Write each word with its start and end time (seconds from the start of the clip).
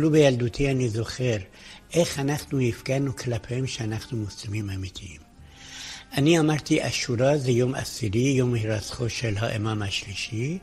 אפילו 0.00 0.12
בילדותי 0.12 0.70
אני 0.70 0.88
זוכר 0.88 1.36
איך 1.94 2.18
אנחנו 2.18 2.60
הפגנו 2.60 3.16
כלפיהם 3.16 3.66
שאנחנו 3.66 4.18
מוסלמים 4.18 4.70
אמיתיים. 4.70 5.20
אני 6.12 6.38
אמרתי, 6.38 6.88
אשורה 6.88 7.38
זה 7.38 7.50
יום 7.50 7.74
עשירי, 7.74 8.20
יום 8.20 8.54
הירצחו 8.54 9.10
של 9.10 9.34
האמאם 9.38 9.82
השלישי. 9.82 10.58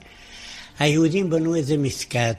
היהודים 0.80 1.30
בנו 1.30 1.56
איזה 1.56 1.78
מסגד 1.78 2.34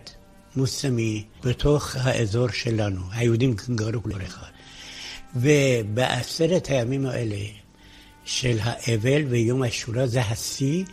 מוסלמי 0.56 1.24
בתוך 1.44 1.96
האזור 1.96 2.48
שלנו. 2.48 3.00
היהודים 3.12 3.54
גרו 3.74 4.02
כל 4.02 4.22
אחד. 4.26 4.50
ובעשרת 5.36 6.66
הימים 6.68 7.06
האלה 7.06 7.44
של 8.24 8.58
האבל 8.62 9.24
ויום 9.28 9.62
השורה, 9.62 10.06
זה 10.06 10.20
השיא, 10.20 10.84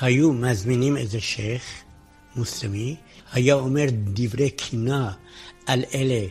היו 0.00 0.32
מזמינים 0.32 0.96
איזה 0.96 1.20
שייח' 1.20 1.89
מוסלמי, 2.36 2.96
היה 3.32 3.54
אומר 3.54 3.86
דברי 3.90 4.50
קינה 4.50 5.12
על 5.66 5.84
אלה 5.94 6.26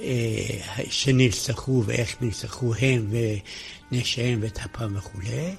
אה, 0.00 0.84
שנרצחו 0.90 1.82
ואיך 1.86 2.16
נרצחו 2.22 2.74
הם 2.78 3.10
ונשיהם 3.92 4.38
וטפם 4.42 4.96
וכולי. 4.96 5.54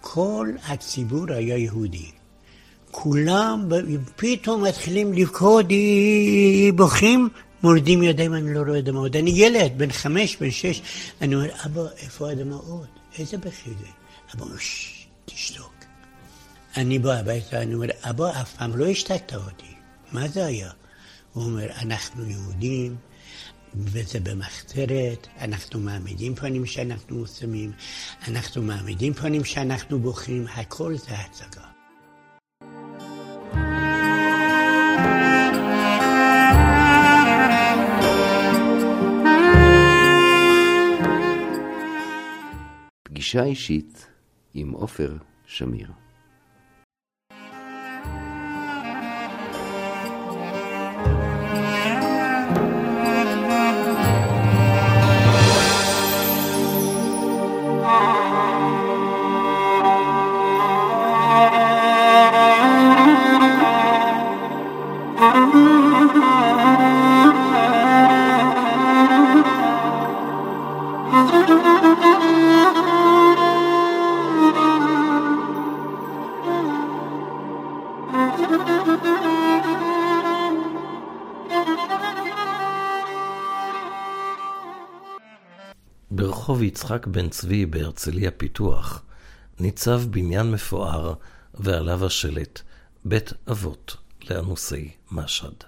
כל 0.00 0.52
הציבור 0.64 1.32
היה 1.32 1.56
יהודי. 1.56 2.10
כולם 2.90 3.68
פתאום 4.16 4.64
מתחילים 4.64 5.12
לבכות, 5.12 5.66
בוכים, 6.74 7.28
מורדים 7.62 8.02
ידיים, 8.02 8.34
אני 8.34 8.54
לא 8.54 8.60
רואה 8.60 8.80
דמעות. 8.80 9.16
אני 9.16 9.30
ילד, 9.30 9.72
בן 9.76 9.92
חמש, 9.92 10.36
בן 10.36 10.50
שש, 10.50 10.82
אני 11.20 11.34
אומר, 11.34 11.48
אבא, 11.66 11.82
איפה 11.96 12.30
הדמעות? 12.30 12.86
איזה 13.18 13.38
בכי 13.38 13.70
זה? 13.70 13.86
אבא 14.34 14.44
אומר, 14.44 14.56
תשתוק. 15.24 15.75
אני 16.76 16.98
בא 16.98 17.12
הביתה, 17.12 17.62
אני 17.62 17.74
אומר, 17.74 17.86
אבא, 18.02 18.40
אף 18.40 18.54
פעם 18.54 18.76
לא 18.76 18.86
השתקת 18.86 19.34
אותי. 19.34 19.74
מה 20.12 20.28
זה 20.28 20.46
היה? 20.46 20.70
הוא 21.32 21.44
אומר, 21.44 21.66
אנחנו 21.82 22.24
יהודים, 22.24 22.96
וזה 23.74 24.20
במחתרת, 24.20 25.26
אנחנו 25.40 25.80
מעמידים 25.80 26.34
פנים 26.34 26.66
שאנחנו 26.66 27.16
מוסלמים, 27.16 27.72
אנחנו 28.28 28.62
מעמידים 28.62 29.14
פנים 29.14 29.44
שאנחנו 29.44 29.98
בוכים, 29.98 30.46
הכל 30.54 30.94
זה 30.96 31.14
הצגה. 31.14 31.66
פגישה 43.02 43.44
אישית 43.44 44.06
עם 44.54 44.70
עופר 44.70 45.16
שמיר. 45.46 46.05
יצחק 86.76 87.06
בן 87.06 87.28
צבי 87.28 87.66
בהרצליה 87.66 88.30
פיתוח 88.30 89.02
ניצב 89.60 90.02
בניין 90.10 90.50
מפואר 90.50 91.14
ועליו 91.54 92.06
השלט 92.06 92.60
בית 93.04 93.32
אבות 93.50 93.96
לאנוסי 94.30 94.90
משהד. 95.10 95.64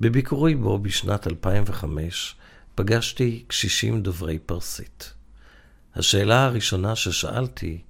בביקורי 0.00 0.54
בו 0.54 0.78
בשנת 0.78 1.26
2005 1.26 2.34
פגשתי 2.74 3.44
קשישים 3.46 4.02
דוברי 4.02 4.38
פרסית. 4.38 5.12
השאלה 5.94 6.44
הראשונה 6.44 6.96
ששאלתי, 6.96 7.82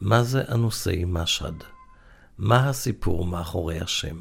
מה 0.00 0.22
זה 0.22 0.42
אנוסי 0.48 1.04
משהד? 1.06 1.64
מה 2.38 2.68
הסיפור 2.68 3.26
מאחורי 3.26 3.80
השם? 3.80 4.20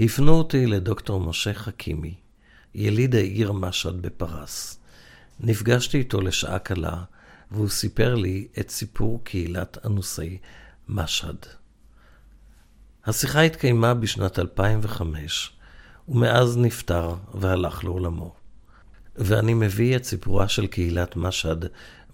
הפנו 0.00 0.32
אותי 0.32 0.66
לדוקטור 0.66 1.20
משה 1.20 1.54
חכימי, 1.54 2.14
יליד 2.74 3.14
העיר 3.14 3.52
משהד 3.52 4.02
בפרס. 4.02 4.83
נפגשתי 5.40 5.98
איתו 5.98 6.20
לשעה 6.20 6.58
קלה, 6.58 7.04
והוא 7.50 7.68
סיפר 7.68 8.14
לי 8.14 8.48
את 8.60 8.70
סיפור 8.70 9.24
קהילת 9.24 9.86
אנוסי 9.86 10.38
משהד. 10.88 11.46
השיחה 13.04 13.40
התקיימה 13.40 13.94
בשנת 13.94 14.38
2005, 14.38 15.52
ומאז 16.08 16.56
נפטר 16.56 17.14
והלך 17.34 17.84
לעולמו. 17.84 18.34
ואני 19.16 19.54
מביא 19.54 19.96
את 19.96 20.04
סיפורה 20.04 20.48
של 20.48 20.66
קהילת 20.66 21.16
משהד 21.16 21.64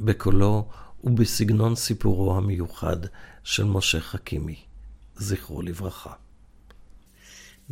בקולו 0.00 0.69
ובסגנון 1.04 1.76
סיפורו 1.76 2.36
המיוחד 2.36 2.97
של 3.44 3.64
משה 3.64 4.00
חכימי, 4.00 4.56
זכרו 5.16 5.62
לברכה. 5.62 6.12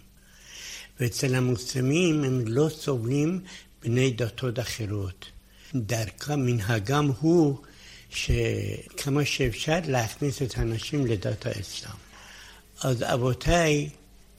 ואצל 1.00 1.34
המוסלמים 1.34 2.24
הם 2.24 2.44
לא 2.46 2.68
סובלים 2.68 3.40
בני 3.82 4.10
דתות 4.10 4.58
אחרות. 4.58 5.26
דרכם, 5.74 6.40
מנהגם 6.40 7.10
הוא 7.20 7.58
שכמה 8.10 9.24
שאפשר 9.24 9.78
להכניס 9.88 10.42
את 10.42 10.58
האנשים 10.58 11.06
לדת 11.06 11.46
האסלאם. 11.46 11.96
אז 12.82 13.02
אבותיי 13.02 13.90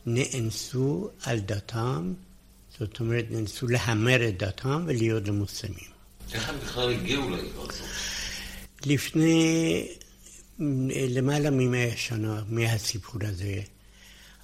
נאנסו 0.06 1.10
על 1.24 1.40
דתם, 1.40 2.14
זאת 2.80 3.00
אומרת, 3.00 3.26
נאנסו 3.32 3.68
להמר 3.68 4.28
את 4.28 4.38
דתם 4.38 4.84
ולהיות 4.88 5.28
למוסלמים. 5.28 5.90
איך 6.34 6.50
הם 6.50 6.56
בכלל 6.60 6.94
הגיעו 6.94 7.30
לעיר 7.30 7.62
הזאת? 7.62 7.86
לפני 8.86 9.88
למעלה 11.10 11.50
ממאה 11.50 11.92
שנה 11.96 12.44
מהסיפור 12.50 13.22
הזה, 13.24 13.62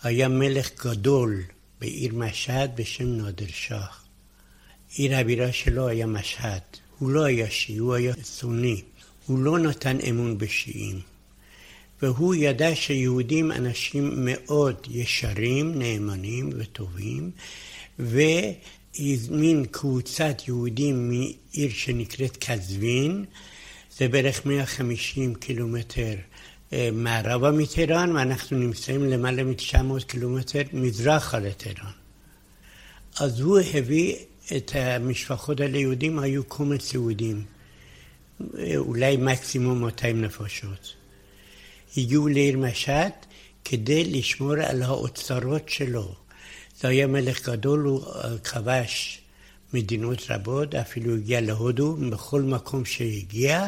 היה 0.03 0.27
מלך 0.27 0.85
גדול 0.85 1.43
בעיר 1.81 2.13
משהד 2.15 2.71
בשם 2.75 3.05
נאדר 3.05 3.45
שח. 3.47 4.03
עיר 4.95 5.17
הבירה 5.17 5.51
שלו 5.51 5.87
היה 5.87 6.05
משהד. 6.05 6.61
הוא 6.97 7.09
לא 7.09 7.23
היה 7.23 7.49
שיעי, 7.49 7.77
הוא 7.77 7.93
היה 7.93 8.13
סוני. 8.23 8.81
הוא 9.25 9.39
לא 9.39 9.59
נתן 9.59 9.97
אמון 10.09 10.37
בשיעים. 10.37 11.10
והוא 12.01 12.36
ידע 12.36 12.75
שיהודים 12.75 13.51
אנשים 13.51 14.12
מאוד 14.15 14.88
ישרים, 14.89 15.80
נאמנים 15.80 16.50
וטובים, 16.57 17.31
והזמין 18.00 19.65
קבוצת 19.71 20.48
יהודים 20.48 21.09
מעיר 21.09 21.69
שנקראת 21.69 22.38
קזווין, 22.38 23.25
זה 23.98 24.07
בערך 24.07 24.45
150 24.45 25.36
קילומטר 25.36 26.15
אה, 26.74 26.89
מערבה 26.94 27.51
מטהרן, 27.51 28.15
ואנחנו 28.15 28.57
נמצאים 28.57 29.03
למעלה 29.03 29.44
מ-900 29.44 30.03
קילומטר 30.07 30.62
מזרחה 30.74 31.39
לטהרן. 31.39 31.92
אז 33.19 33.39
הוא 33.39 33.59
הביא 33.74 34.15
את 34.57 34.71
המשפחות 34.75 35.59
האלה, 35.59 35.77
יהודים 35.77 36.19
היו 36.19 36.44
קומץ 36.44 36.94
יהודים, 36.94 37.45
אה, 38.57 38.77
אולי 38.77 39.18
מקסימום 39.18 39.83
200 39.83 40.21
נפשות. 40.21 41.00
הגיעו 41.97 42.27
לעיר 42.27 42.57
משהד 42.57 43.11
כדי 43.65 44.03
לשמור 44.03 44.53
על 44.53 44.83
האוצרות 44.83 45.69
שלו. 45.69 46.15
זה 46.79 46.88
היה 46.88 47.07
מלך 47.07 47.49
גדול, 47.49 47.79
הוא 47.79 48.05
אה, 48.05 48.38
כבש 48.38 49.21
מדינות 49.73 50.19
רבות, 50.29 50.75
אפילו 50.75 51.15
הגיע 51.15 51.41
להודו, 51.41 51.95
בכל 51.95 52.41
מקום 52.41 52.85
שהגיע, 52.85 53.67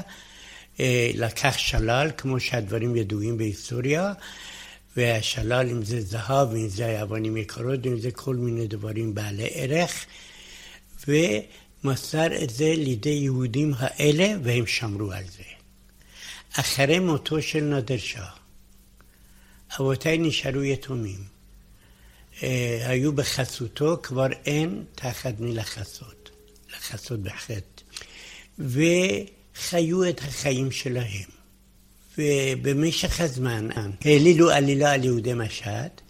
אה, 0.80 1.12
לקח 1.16 1.58
שלל, 1.58 2.12
כמו 2.18 2.40
שהדברים 2.40 2.96
ידועים 2.96 3.38
בהיסטוריה, 3.38 4.14
והשלל, 4.98 5.68
אם 5.72 5.84
זה 5.84 6.02
זהב, 6.02 6.56
אם 6.56 6.68
זה 6.68 7.02
אבנים 7.02 7.38
יקרות, 7.38 7.86
אם 7.86 8.00
זה 8.00 8.12
כל 8.12 8.36
מיני 8.36 8.68
דברים 8.68 9.16
בעלי 9.16 9.50
ערך, 9.54 10.06
ומסר 11.08 12.44
את 12.44 12.50
זה 12.50 12.74
לידי 12.78 13.10
יהודים 13.10 13.74
האלה, 13.78 14.36
והם 14.44 14.68
שמרו 14.68 15.12
על 15.12 15.24
זה. 15.24 15.53
אחרי 16.60 17.00
מותו 17.00 17.42
של 17.42 17.64
נאדר 17.64 17.98
שאה, 17.98 18.30
אבותיי 19.80 20.18
נשארו 20.18 20.64
יתומים. 20.64 21.24
אה, 22.44 22.84
היו 22.90 23.14
בחסותו, 23.14 23.98
כבר 24.04 24.28
אין 24.46 24.84
תחת 24.96 25.40
מי 25.40 25.54
לחסות, 25.54 26.30
לחסות 26.76 27.20
בחטא. 27.20 27.84
וחיו 28.60 30.10
את 30.10 30.20
החיים 30.22 30.72
שלהם. 30.72 31.30
ובמשך 32.18 33.20
הזמן 33.20 33.70
העלילו 34.06 34.50
עלילה 34.50 34.92
על 34.92 35.04
יהודי 35.04 35.34
משט. 35.34 36.02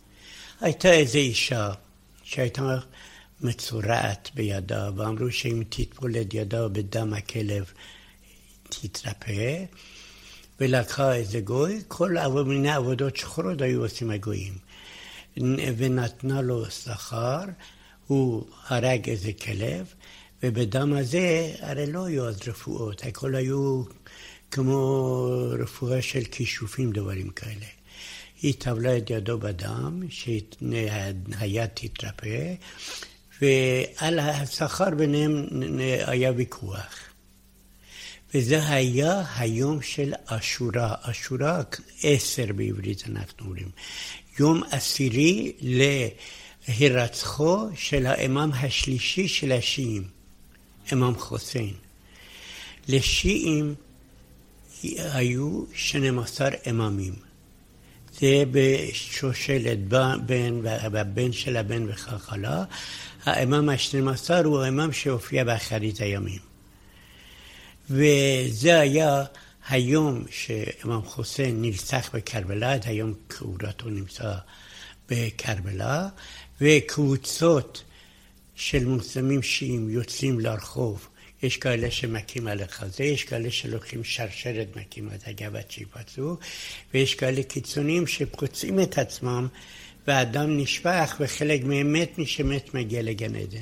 הייתה 0.62 0.92
איזו 0.92 1.18
אישה 1.18 1.72
שהייתה 2.24 2.78
מצורעת 3.42 4.30
בידה, 4.34 4.90
ואמרו 4.96 5.32
שאם 5.32 5.62
את 5.62 6.34
ידה 6.34 6.68
בדם 6.68 7.14
הכלב 7.14 7.72
תתרפא, 8.70 9.64
ולקחה 10.64 11.16
איזה 11.16 11.40
גוי, 11.40 11.82
כל 11.88 12.16
מיני 12.46 12.72
עבודות 12.72 13.16
שחורות 13.18 13.62
היו 13.62 13.82
עושים 13.82 14.10
הגויים. 14.12 14.54
ונתנה 15.78 16.42
לו 16.42 16.66
שכר, 16.72 17.42
הוא 18.08 18.46
הרג 18.68 19.10
איזה 19.10 19.34
כלב, 19.34 19.94
ובדם 20.44 20.94
הזה 20.94 21.54
הרי 21.60 21.92
לא 21.92 22.06
היו 22.06 22.28
אז 22.28 22.40
רפואות, 22.48 23.04
הכל 23.06 23.36
היו 23.36 23.84
כמו 24.52 25.54
רפואה 25.60 26.02
של 26.02 26.24
כישופים, 26.32 26.92
דברים 26.92 27.30
כאלה. 27.30 27.66
היא 28.42 28.54
טבלה 28.58 28.98
את 28.98 29.10
ידו 29.10 29.38
בדם, 29.38 30.04
שהיד 30.10 31.66
תתרפא, 31.74 32.54
ועל 33.42 34.20
השכר 34.20 34.90
ביניהם 34.90 35.46
היה 36.06 36.32
ויכוח. 36.36 37.13
וזה 38.34 38.70
היה 38.70 39.24
היום 39.38 39.82
של 39.82 40.14
אשורה. 40.26 40.96
אשורה 41.02 41.62
עשר 42.04 42.46
בעברית 42.56 43.04
אנחנו 43.10 43.46
אומרים. 43.46 43.70
יום 44.40 44.64
עשירי 44.72 45.54
להירצחו 46.68 47.68
של 47.76 48.06
האימאם 48.06 48.52
השלישי 48.52 49.28
של 49.28 49.52
השיעים, 49.52 50.04
אימאם 50.92 51.16
חוסיין. 51.16 51.74
לשיעים 52.88 53.76
היו 54.84 55.64
12 55.74 56.50
אימאמים. 56.66 57.14
זה 58.20 58.44
בשושלת 58.52 59.88
בן 60.26 60.60
והבן 60.64 61.32
של 61.32 61.58
הבן 61.58 61.90
וכך 61.90 62.34
הלאה. 62.34 62.64
האימאם 63.24 63.70
ה-12 63.70 64.46
הוא 64.46 64.62
האימאם 64.62 64.94
שהופיע 64.94 65.44
באחרית 65.44 66.00
הימים. 66.02 66.53
וזה 67.90 68.80
היה 68.80 69.24
היום 69.70 70.24
שאימאם 70.32 71.02
חוסיין 71.02 71.62
נרצח 71.62 72.10
בקרבלה, 72.14 72.76
את 72.76 72.86
היום 72.86 73.14
קבורתו 73.28 73.90
נמצא 73.90 74.34
בקרבלה, 75.10 76.08
וקבוצות 76.62 77.84
של 78.56 78.86
מוסלמים 78.86 79.42
שיעים 79.42 79.90
יוצאים 79.90 80.40
לרחוב. 80.40 81.08
יש 81.44 81.58
כאלה 81.58 81.92
שמכים 81.92 82.48
על 82.48 82.62
החזה, 82.62 83.04
יש 83.04 83.24
כאלה 83.24 83.52
שלוקחים 83.52 84.04
שרשרת 84.04 84.68
מכים 84.76 85.10
את 85.16 85.28
הגב 85.28 85.56
עד 85.56 85.72
שיפצעו, 85.72 86.38
ויש 86.94 87.16
כאלה 87.16 87.44
קיצוניים 87.44 88.08
שפוצעים 88.08 88.80
את 88.80 88.98
עצמם 88.98 89.48
והדם 90.08 90.58
נשפך 90.58 91.16
וחלק 91.20 91.64
מהם 91.64 91.94
מת, 91.94 92.18
מי 92.18 92.26
שמת 92.26 92.74
מגיע 92.74 93.02
לגן 93.02 93.36
עדן. 93.36 93.62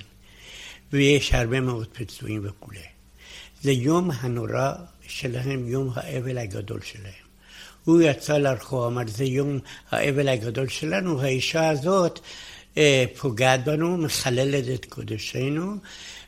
ויש 0.94 1.34
הרבה 1.34 1.62
מאוד 1.62 1.88
פצועים 1.94 2.42
וכולי. 2.44 2.91
זה 3.62 3.72
יום 3.72 4.12
הנורא 4.12 4.74
שלהם, 5.08 5.68
יום 5.68 5.90
האבל 5.96 6.38
הגדול 6.38 6.82
שלהם. 6.82 7.32
הוא 7.86 8.02
יצא 8.02 8.38
לרחוב, 8.38 8.84
אמר, 8.84 9.02
זה 9.08 9.24
יום 9.24 9.60
האבל 9.92 10.28
הגדול 10.28 10.68
שלנו, 10.68 11.22
האישה 11.22 11.70
הזאת 11.70 12.20
אה, 12.78 13.06
פוגעת 13.18 13.66
בנו, 13.66 13.98
מחללת 13.98 14.64
את 14.74 14.86
קודשנו, 14.86 15.76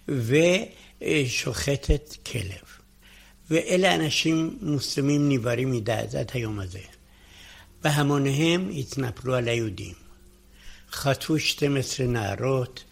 ושוחטת 0.08 2.16
כלב. 2.32 2.64
ואלה 3.50 3.96
אנשים 3.96 4.58
מוסלמים 4.62 5.30
נבערים 5.30 5.72
מדעת 5.72 6.16
עד 6.16 6.32
היום 6.34 6.60
הזה. 6.60 6.80
בהמוניהם 7.84 8.70
התנפלו 8.76 9.36
על 9.36 9.48
היהודים. 9.48 9.94
חטפו 10.92 11.40
12 11.40 12.08
נערות, 12.08 12.84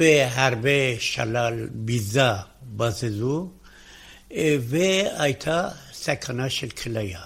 והרבה 0.00 0.98
שלל 0.98 1.68
ביזה 1.72 2.30
בזזו, 2.62 3.50
והייתה 4.60 5.68
סכנה 5.92 6.50
של 6.50 6.68
כליה. 6.68 7.20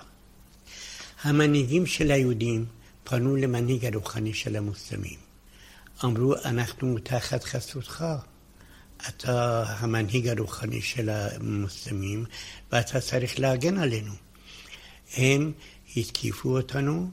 המנהיגים 1.23 1.87
של 1.87 2.11
היהודים 2.11 2.67
פנו 3.05 3.37
למנהיג 3.37 3.87
הרוחני 3.87 4.35
של 4.35 4.57
המוסלמים. 4.57 5.19
אמרו, 6.05 6.35
אנחנו 6.45 6.99
תחת 6.99 7.45
חסותך. 7.45 8.05
אתה 9.09 9.65
המנהיג 9.69 10.29
הרוחני 10.29 10.83
של 10.83 11.11
המוסלמים, 11.11 12.25
ואתה 12.73 13.01
צריך 13.01 13.41
להגן 13.41 13.79
עלינו. 13.79 14.13
הם 15.17 15.53
התקיפו 15.97 16.57
אותנו, 16.57 17.11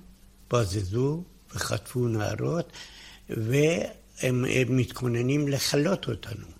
בזזו 0.51 1.23
וחטפו 1.55 2.07
נערות, 2.07 2.71
והם 3.29 4.45
מתכוננים 4.77 5.47
לכלות 5.47 6.07
אותנו. 6.07 6.58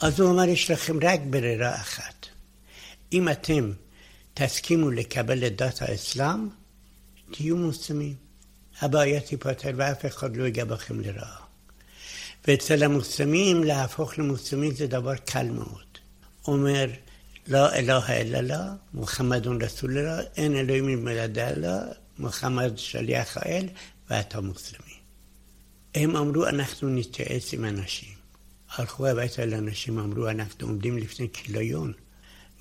אז 0.00 0.20
הוא 0.20 0.30
אמר, 0.30 0.48
יש 0.48 0.70
לכם 0.70 0.98
רק 1.02 1.20
ברירה 1.30 1.74
אחת. 1.74 2.26
אם 3.12 3.28
אתם 3.28 3.72
תסכימו 4.34 4.90
לקבל 4.90 5.46
את 5.46 5.56
דת 5.56 5.82
האסלאם, 5.82 6.48
תהיו 7.30 7.56
מוסלמים. 7.56 8.14
הבעיה 8.80 9.20
תיפתר 9.20 9.70
ואף 9.76 10.06
אחד 10.06 10.36
לא 10.36 10.44
ייגע 10.44 10.64
בכם 10.64 11.00
לרעה. 11.00 11.36
ואצל 12.48 12.82
המוסלמים, 12.82 13.64
להפוך 13.64 14.18
למוסלמים 14.18 14.74
זה 14.74 14.86
דבר 14.86 15.16
קל 15.16 15.50
מאוד. 15.50 15.86
אומר, 16.46 16.86
לא 17.48 17.72
אלוה 17.72 18.08
אלא 18.08 18.40
לה, 18.40 18.74
מוחמד 18.94 19.46
רסול 19.46 19.98
אללה, 19.98 20.20
אין 20.36 20.56
אלוהים 20.56 21.04
מלמד 21.04 21.38
אללה, 21.38 21.80
מוחמד 22.18 22.72
שליח 22.76 23.36
האל, 23.36 23.68
ואתה 24.10 24.40
מוסלמי. 24.40 24.94
הם 25.94 26.16
אמרו, 26.16 26.46
אנחנו 26.46 26.88
נתייעץ 26.88 27.52
עם 27.52 27.64
אנשים. 27.64 28.15
הלכו 28.76 29.06
הביתה 29.06 29.46
לאנשים, 29.46 29.98
אמרו, 29.98 30.28
אנחנו 30.28 30.66
עומדים 30.66 30.98
לפני 30.98 31.26
כיליון, 31.32 31.92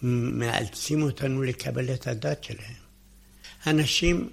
מאלצים 0.02 1.02
אותנו 1.02 1.44
לקבל 1.44 1.94
את 1.94 2.08
הדת 2.08 2.44
שלהם. 2.44 2.86
אנשים 3.68 4.30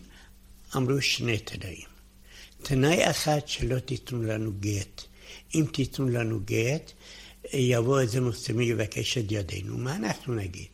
אמרו 0.77 1.03
שני 1.03 1.39
תנאים. 1.39 1.93
תנאי 2.63 3.11
אחד, 3.11 3.41
שלא 3.47 3.79
תיתנו 3.79 4.23
לנו 4.23 4.53
גט. 4.61 5.03
אם 5.55 5.65
תיתנו 5.73 6.09
לנו 6.09 6.41
גט, 6.45 6.93
יבוא 7.53 8.01
איזה 8.01 8.21
מוסלמי 8.21 8.65
יבקש 8.65 9.19
את 9.19 9.25
ידינו, 9.31 9.79
מה 9.79 9.97
אנחנו 9.97 10.35
נגיד? 10.35 10.69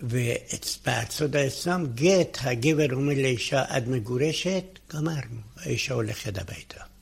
ובארצות 0.00 1.34
האסלאם, 1.34 1.86
גט, 1.86 2.38
הגבר 2.40 2.94
אומר 2.94 3.14
לאישה, 3.14 3.62
את 3.76 3.86
מגורשת, 3.86 4.64
גמרנו, 4.92 5.40
האישה 5.56 5.94
הולכת 5.94 6.38
הביתה. 6.38 6.93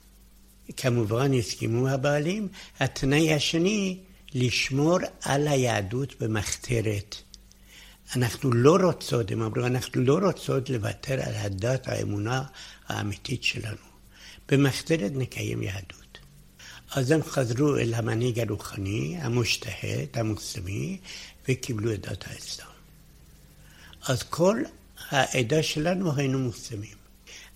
כמובן 0.77 1.35
הסכימו 1.35 1.89
הבעלים. 1.89 2.49
התנאי 2.81 3.35
השני, 3.35 3.99
לשמור 4.35 4.99
על 5.23 5.49
היהדות 5.49 6.23
במחתרת. 6.23 7.17
אנחנו 8.17 8.53
לא 8.53 8.77
רוצות, 8.83 9.31
הם 9.31 9.43
אמרו, 9.43 9.67
אנחנו 9.67 10.03
לא 10.03 10.19
רוצות 10.27 10.71
לוותר 10.71 11.15
על 11.15 11.35
הדת, 11.35 11.89
האמונה 11.89 12.43
האמיתית 12.89 13.45
שלנו. 13.45 13.93
במחתרת 14.49 15.13
נקיים 15.15 15.63
יהדות. 15.63 16.19
אז 16.95 17.11
הם 17.11 17.23
חזרו 17.23 17.77
אל 17.77 17.95
המנהיג 17.95 18.41
הרוחני, 18.41 19.17
המושתהד, 19.21 20.09
המוסלמי, 20.15 20.99
וקיבלו 21.49 21.93
את 21.93 22.01
דת 22.01 22.25
האסלאם. 22.27 22.69
אז 24.07 24.23
כל 24.23 24.63
העדה 25.11 25.63
שלנו 25.63 26.13
היינו 26.17 26.39
מוסלמים. 26.39 26.97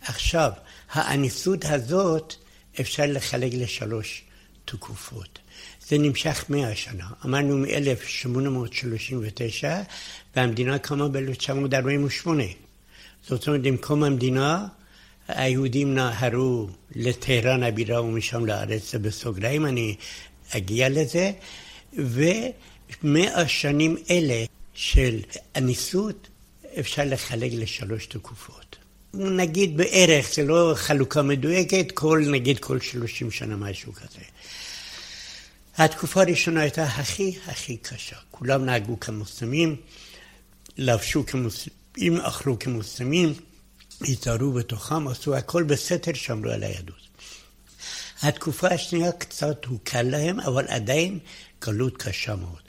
עכשיו, 0.01 0.53
האניסות 0.91 1.65
הזאת 1.65 2.35
אפשר 2.81 3.05
לחלק 3.07 3.53
לשלוש 3.55 4.23
תקופות. 4.65 5.39
זה 5.89 5.99
נמשך 5.99 6.45
מאה 6.49 6.77
שנה. 6.77 7.07
אמרנו 7.25 7.59
מ-1839, 7.59 9.65
והמדינה 10.37 10.79
קמה 10.79 11.09
ב-1948. 11.09 12.29
זאת 13.23 13.49
אומרת, 13.49 13.61
עם 13.65 13.77
קום 13.77 14.05
המדינה, 14.05 14.67
היהודים 15.29 15.95
נהרו 15.95 16.69
לטהרן 16.95 17.63
הבירה 17.63 18.03
ומשם 18.03 18.47
לארץ, 18.47 18.93
זה 18.93 18.99
בסוגריים, 18.99 19.67
אני 19.67 19.97
אגיע 20.57 20.89
לזה, 20.89 21.33
ומאה 21.93 23.49
שנים 23.49 23.97
אלה 24.11 24.45
של 24.75 25.21
הניסות 25.55 26.29
אפשר 26.79 27.03
לחלק 27.07 27.51
לשלוש 27.53 28.07
תקופות. 28.07 28.77
נגיד 29.19 29.77
בערך, 29.77 30.35
זה 30.35 30.43
לא 30.43 30.73
חלוקה 30.77 31.23
מדויקת, 31.23 31.93
כל, 31.95 32.25
נגיד 32.31 32.59
כל 32.59 32.81
שלושים 32.81 33.31
שנה 33.31 33.57
משהו 33.57 33.93
כזה. 33.93 34.21
התקופה 35.77 36.23
הראשונה 36.23 36.61
הייתה 36.61 36.85
הכי 36.85 37.39
הכי 37.47 37.77
קשה. 37.77 38.17
כולם 38.31 38.65
נהגו 38.65 39.01
כמוסלמים, 39.01 39.77
לבשו 40.77 41.27
כמוסלמים, 41.27 42.21
אכלו 42.21 42.59
כמוסלמים, 42.59 43.35
התארו 44.01 44.53
בתוכם, 44.53 45.09
עשו 45.09 45.37
הכל 45.37 45.63
בסתר, 45.63 46.15
שמרו 46.15 46.51
על 46.51 46.63
היהדות. 46.63 47.07
התקופה 48.23 48.69
השנייה 48.69 49.13
קצת 49.13 49.65
הוקל 49.65 50.03
להם, 50.03 50.41
אבל 50.41 50.65
עדיין 50.69 51.19
גלות 51.65 51.97
קשה 51.97 52.37
מאוד. 52.37 52.66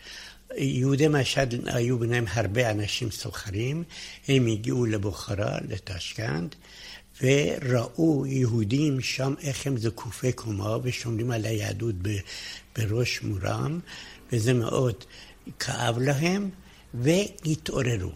יהודי 0.56 1.08
משד 1.08 1.48
היו 1.66 2.00
ביניהם 2.00 2.26
הרבה 2.34 2.72
אנשים 2.72 3.12
סוחרים, 3.12 3.84
הם 4.28 4.48
הגיעו 4.48 4.86
לבוכרה, 4.86 5.58
לטשקנט, 5.70 6.56
וראו 7.22 8.26
יהודים 8.26 9.02
שם 9.02 9.34
איך 9.42 9.68
הם 9.68 9.78
זקופי 9.78 10.32
קומה 10.32 10.78
ושומרים 10.84 11.32
על 11.32 11.46
היהדות 11.46 11.96
בראש 12.78 13.22
מורם, 13.22 13.80
וזה 14.32 14.54
מאוד 14.54 15.04
כאב 15.60 16.00
להם, 16.00 16.50
והתעוררו. 16.94 18.12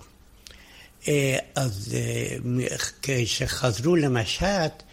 אה, 1.07 1.37
אז 1.55 1.95
אה, 1.97 2.75
כשחזרו 3.01 3.95
למשט, 3.95 4.83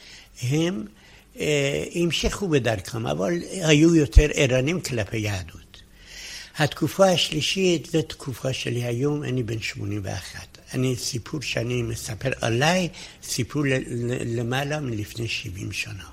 הם 0.42 0.86
אה, 1.40 1.84
המשיכו 1.94 2.48
בדרכם, 2.48 3.06
אבל 3.06 3.32
היו 3.50 3.94
יותר 3.94 4.28
ערנים 4.34 4.80
כלפי 4.80 5.18
יהדות. 5.18 5.57
התקופה 6.58 7.10
השלישית 7.10 7.86
זו 7.92 8.02
תקופה 8.02 8.52
שלי 8.52 8.84
היום, 8.84 9.24
אני 9.24 9.42
בן 9.42 9.60
81. 9.60 10.58
אני, 10.74 10.96
סיפור 10.96 11.42
שאני 11.42 11.82
מספר 11.82 12.30
עליי, 12.40 12.88
סיפור 13.22 13.62
למעלה 14.26 14.80
מלפני 14.80 15.28
70 15.28 15.72
שנה. 15.72 16.04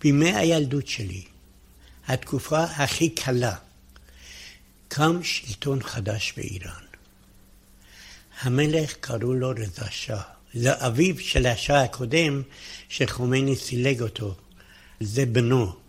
בימי 0.00 0.32
הילדות 0.32 0.88
שלי, 0.88 1.24
התקופה 2.06 2.64
הכי 2.64 3.10
קלה, 3.10 3.54
קם 4.88 5.22
שלטון 5.22 5.82
חדש 5.82 6.32
באיראן. 6.36 6.84
המלך 8.40 8.94
קראו 9.00 9.34
לו 9.34 9.50
רזה 9.50 9.90
שאה. 9.90 10.22
זה 10.54 10.86
אביו 10.86 11.18
של 11.18 11.46
השאה 11.46 11.82
הקודם 11.82 12.42
שחומייני 12.88 13.56
סילג 13.56 14.02
אותו. 14.02 14.34
זה 15.00 15.26
בנו. 15.26 15.85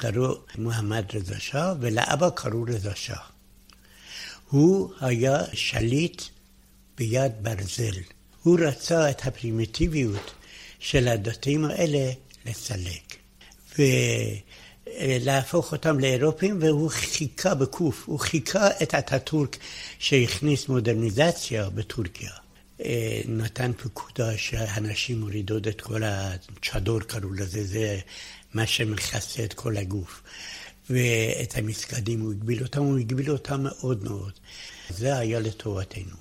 קראו 0.00 0.34
מוחמד 0.58 1.04
רזה 1.14 1.40
שאה, 1.40 1.74
ולאבא 1.80 2.30
קראו 2.30 2.62
רזה 2.62 2.90
שאה. 2.94 3.24
הוא 4.50 4.92
היה 5.00 5.38
שליט 5.52 6.22
ביד 6.98 7.32
ברזל. 7.42 8.00
הוא 8.42 8.58
רצה 8.60 9.10
את 9.10 9.26
הפרימיטיביות 9.26 10.34
של 10.78 11.08
הדתיים 11.08 11.64
האלה 11.64 12.12
לסלק. 12.46 13.16
ולהפוך 13.78 15.72
אותם 15.72 15.98
לאירופים, 15.98 16.58
והוא 16.62 16.90
חיכה 16.90 17.54
בקוף, 17.54 18.02
הוא 18.06 18.18
חיכה 18.18 18.68
את 18.82 18.94
אטאטורק 18.94 19.56
שהכניס 19.98 20.68
מודרניזציה 20.68 21.70
בטורקיה. 21.70 22.32
אה, 22.84 23.20
נתן 23.28 23.72
פקודה 23.72 24.38
שהנשים 24.38 25.20
מורידות 25.20 25.68
את 25.68 25.80
כל 25.80 26.02
הצ'דור 26.04 27.00
קראו 27.00 27.32
לזה, 27.32 27.64
זה 27.64 27.98
מה 28.54 28.66
שמכסה 28.66 29.44
את 29.44 29.54
כל 29.54 29.76
הגוף. 29.76 30.22
ואת 30.90 31.56
המסגדים 31.56 32.20
הוא 32.20 32.32
הגביל 32.32 32.62
אותם, 32.62 32.82
הוא 32.82 32.98
הגביל 32.98 33.30
אותם 33.30 33.62
מאוד 33.62 34.04
מאוד. 34.04 34.32
זה 34.90 35.18
היה 35.18 35.40
לטובתנו. 35.40 36.16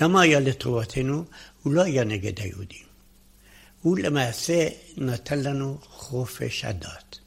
למה 0.00 0.22
היה 0.22 0.40
לטובתנו? 0.40 1.24
הוא 1.62 1.72
לא 1.72 1.82
היה 1.82 2.04
נגד 2.04 2.40
היהודים. 2.40 2.86
הוא 3.82 3.98
למעשה 3.98 4.68
נתן 4.96 5.38
לנו 5.38 5.78
חופש 5.82 6.64
הדת. 6.64 7.18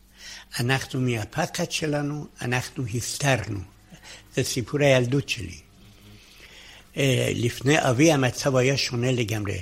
אנחנו 0.60 1.01
מהפחד 1.01 1.72
שלנו, 1.72 2.27
אנחנו 2.41 2.84
הסתרנו. 2.96 3.60
זה 4.36 4.43
סיפור 4.43 4.79
הילדות 4.79 5.29
שלי. 5.29 5.60
אה, 6.98 7.31
לפני 7.36 7.89
אבי 7.89 8.12
המצב 8.12 8.55
היה 8.55 8.77
שונה 8.77 9.12
לגמרי. 9.12 9.62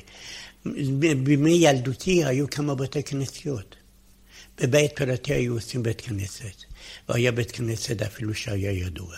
בימי 1.24 1.52
ילדותי 1.52 2.26
היו 2.26 2.50
כמה 2.50 2.76
בתי 2.76 3.04
כנסיות. 3.04 3.77
בבית 4.62 4.92
פרטי 4.96 5.34
היו 5.34 5.54
עושים 5.54 5.84
בית 5.84 6.02
כנסת, 6.02 6.64
והיה 7.10 7.32
בית 7.32 7.52
כנסת 7.52 8.02
אפילו 8.02 8.34
שהיה 8.34 8.72
ידוע. 8.72 9.16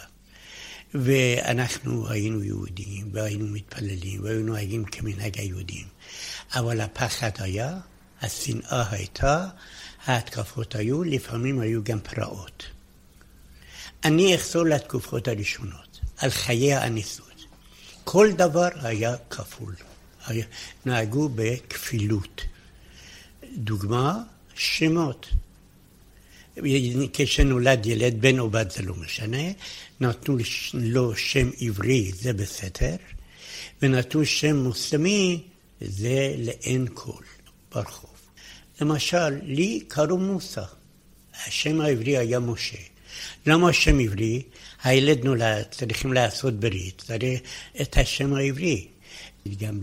ואנחנו 0.94 2.10
היינו 2.10 2.44
יהודים, 2.44 3.10
והיינו 3.14 3.48
מתפללים, 3.48 4.24
והיינו 4.24 4.46
נוהגים 4.46 4.86
כמנהג 4.86 5.40
היהודים. 5.40 5.88
אבל 6.56 6.82
הפחד 6.82 7.32
היה, 7.40 7.78
השנאה 8.22 8.90
הייתה, 8.92 9.48
ההתקפות 10.06 10.76
היו, 10.76 11.04
לפעמים 11.04 11.60
היו 11.60 11.84
גם 11.84 12.00
פרעות. 12.00 12.64
אני 14.04 14.36
אחזור 14.36 14.64
לתקופות 14.64 15.28
הראשונות, 15.28 16.00
על 16.18 16.30
חיי 16.30 16.74
הניסות. 16.74 17.46
כל 18.04 18.32
דבר 18.32 18.70
היה 18.82 19.16
כפול. 19.30 19.76
היה, 20.26 20.46
נהגו 20.86 21.30
בכפילות. 21.36 22.42
דוגמה, 23.58 24.24
שמות. 24.60 25.30
כשנולד 27.14 27.86
ילד, 27.86 28.22
בן 28.22 28.40
או 28.40 28.50
בת 28.50 28.72
זה 28.72 28.82
לא 28.82 28.96
משנה, 28.96 29.52
נתנו 30.00 30.38
לו 30.74 31.16
שם 31.16 31.50
עברי, 31.62 32.12
זה 32.16 32.34
בסתר, 32.34 32.96
ונתנו 33.82 34.26
שם 34.26 34.56
מוסלמי, 34.56 35.42
זה 35.82 36.36
לאין 36.38 36.88
כל, 36.94 37.24
ברחוב. 37.72 38.10
למשל, 38.82 39.30
לי 39.44 39.80
קראו 39.88 40.18
מוסא, 40.18 40.64
השם 41.46 41.82
העברי 41.82 42.18
היה 42.18 42.40
משה. 42.40 42.78
למה 43.46 43.70
השם 43.70 44.00
עברי? 44.00 44.42
הילד 44.84 45.26
נולד, 45.26 45.66
צריכים 45.72 46.14
לעשות 46.14 46.60
ברית, 46.60 47.04
צריך 47.08 47.40
את 47.82 47.98
השם 47.98 48.34
העברי. 48.34 48.88
גם 49.58 49.80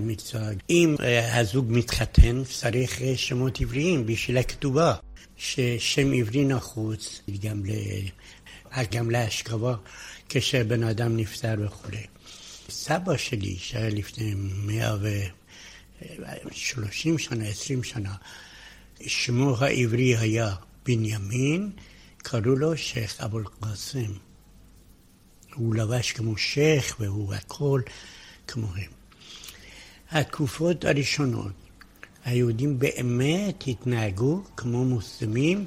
מצווה. 0.00 0.48
אם 0.70 0.96
אה, 1.02 1.38
הזוג 1.38 1.66
מתחתן, 1.68 2.42
צריך 2.44 3.00
שמות 3.16 3.60
עבריים 3.60 4.06
בשביל 4.06 4.38
הכתובה. 4.38 4.94
ששם 5.36 6.12
עברי 6.12 6.44
נחוץ 6.44 7.22
גם, 7.40 7.62
ל... 7.66 7.70
גם 8.90 9.10
להשכבה 9.10 9.74
כשבן 10.28 10.82
אדם 10.82 11.16
נפטר 11.16 11.54
וכולי. 11.58 12.06
סבא 12.68 13.16
שלי, 13.16 13.56
שהיה 13.58 13.90
לפני 13.90 14.34
מאה 14.36 14.96
ושלושים 16.46 17.18
שנה, 17.18 17.44
עשרים 17.44 17.82
שנה, 17.82 18.14
שמו 19.06 19.56
העברי 19.58 20.16
היה 20.16 20.54
בנימין, 20.86 21.70
קראו 22.18 22.56
לו 22.56 22.76
שייח' 22.76 23.20
אבו 23.20 23.38
אל-קאסם. 23.38 24.12
הוא 25.54 25.74
לבש 25.74 26.12
כמו 26.12 26.36
שייח' 26.36 26.96
והוא 27.00 27.34
הכל 27.34 27.80
כמוהם. 28.46 28.90
התקופות 30.14 30.84
הראשונות, 30.84 31.52
היהודים 32.24 32.78
באמת 32.78 33.64
התנהגו 33.66 34.42
כמו 34.56 34.84
מוסלמים, 34.84 35.64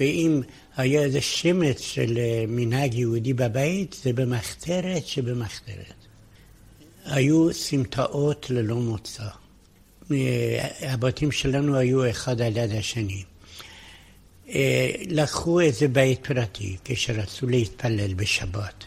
ואם 0.00 0.40
היה 0.76 1.02
איזה 1.02 1.20
שמץ 1.20 1.80
של 1.80 2.18
אה, 2.18 2.44
מנהג 2.48 2.94
יהודי 2.94 3.32
בבית, 3.32 3.96
זה 4.02 4.12
במחתרת 4.12 5.06
שבמחתרת. 5.06 5.94
היו 7.04 7.52
סמטאות 7.52 8.50
ללא 8.50 8.76
מוצא. 8.76 9.28
הבתים 10.80 11.32
שלנו 11.32 11.76
היו 11.76 12.10
אחד 12.10 12.40
על 12.40 12.56
יד 12.56 12.72
השני. 12.72 13.22
אה, 14.48 14.90
לקחו 15.08 15.60
איזה 15.60 15.88
בית 15.88 16.26
פרטי 16.26 16.76
כשרצו 16.84 17.46
להתפלל 17.46 18.14
בשבת. 18.14 18.84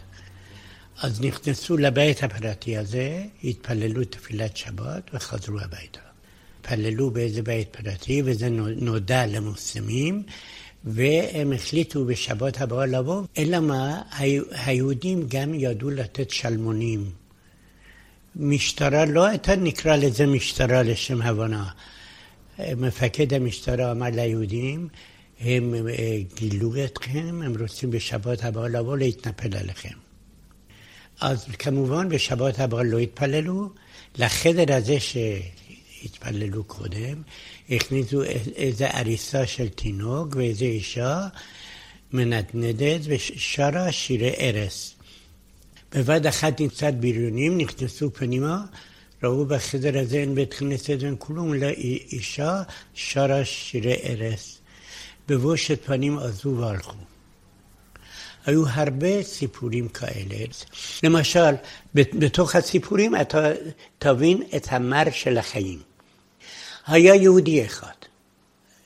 אז 1.01 1.21
נכנסו 1.21 1.77
לבית 1.77 2.23
הפרטי 2.23 2.77
הזה, 2.77 3.23
התפללו 3.43 4.05
תפילת 4.05 4.57
שבת 4.57 5.03
וחזרו 5.13 5.59
הביתה. 5.59 5.99
התפללו 6.59 7.11
באיזה 7.11 7.41
בית 7.41 7.67
פרטי 7.71 8.21
וזה 8.25 8.49
נודע 8.49 9.25
למוסלמים 9.25 10.23
והם 10.83 11.53
החליטו 11.53 12.05
בשבת 12.05 12.61
הבאה 12.61 12.85
לבוא, 12.85 13.23
אלא 13.37 13.59
מה, 13.59 14.01
היהודים 14.51 15.25
גם 15.27 15.53
ידעו 15.53 15.89
לתת 15.89 16.29
שלמונים. 16.29 17.11
משטרה 18.35 19.05
לא 19.05 19.25
הייתה 19.25 19.55
נקרא 19.55 19.95
לזה 19.95 20.25
משטרה 20.25 20.83
לשם 20.83 21.21
הבנה. 21.21 21.69
מפקד 22.59 23.33
המשטרה 23.33 23.91
אמר 23.91 24.07
ליהודים, 24.11 24.87
הם 25.39 25.73
אה, 25.89 26.17
גילו 26.35 26.71
אתכם, 26.85 27.41
הם 27.45 27.53
רוצים 27.59 27.91
בשבת 27.91 28.43
הבאה 28.43 28.67
לבוא 28.67 28.97
להתנפל 28.97 29.57
עליכם. 29.57 30.04
אז 31.21 31.45
כמובן 31.59 32.09
בשבת 32.09 32.59
הבאה 32.59 32.83
לא 32.83 32.99
התפללו, 32.99 33.69
לחדר 34.17 34.75
הזה 34.75 34.97
שהתפללו 34.99 36.63
קודם, 36.63 37.21
הכניסו 37.69 38.23
איזו 38.55 38.85
עריסה 38.85 39.47
של 39.47 39.69
תינוק 39.69 40.35
ואיזו 40.35 40.65
אישה 40.65 41.27
מנדנדת 42.13 43.01
ושרה 43.03 43.91
שירי 43.91 44.33
ערש. 44.37 44.95
בבת 45.91 46.27
אחת 46.27 46.61
נמצאת 46.61 46.99
בריונים, 46.99 47.57
נכנסו 47.57 48.13
פנימה, 48.13 48.65
ראו 49.23 49.45
בחדר 49.45 49.99
הזה 49.99 50.17
אין 50.17 50.35
בית 50.35 50.53
כנסת 50.53 50.97
ואין 50.99 51.15
כלום, 51.19 51.53
אלא 51.53 51.67
אישה 51.67 52.63
שרה 52.93 53.45
שירי 53.45 53.95
ערש. 54.01 54.57
בבושת 55.27 55.85
פנים 55.85 56.17
עזבו 56.17 56.57
והלכו. 56.57 57.14
היו 58.45 58.63
הרבה 58.67 59.23
סיפורים 59.23 59.87
כאלה. 59.87 60.45
למשל, 61.03 61.55
בתוך 61.93 62.55
הסיפורים 62.55 63.15
אתה 63.21 63.51
תבין 63.99 64.43
את 64.55 64.67
המר 64.69 65.11
של 65.11 65.37
החיים. 65.37 65.79
היה 66.87 67.15
יהודי 67.15 67.65
אחד, 67.65 67.95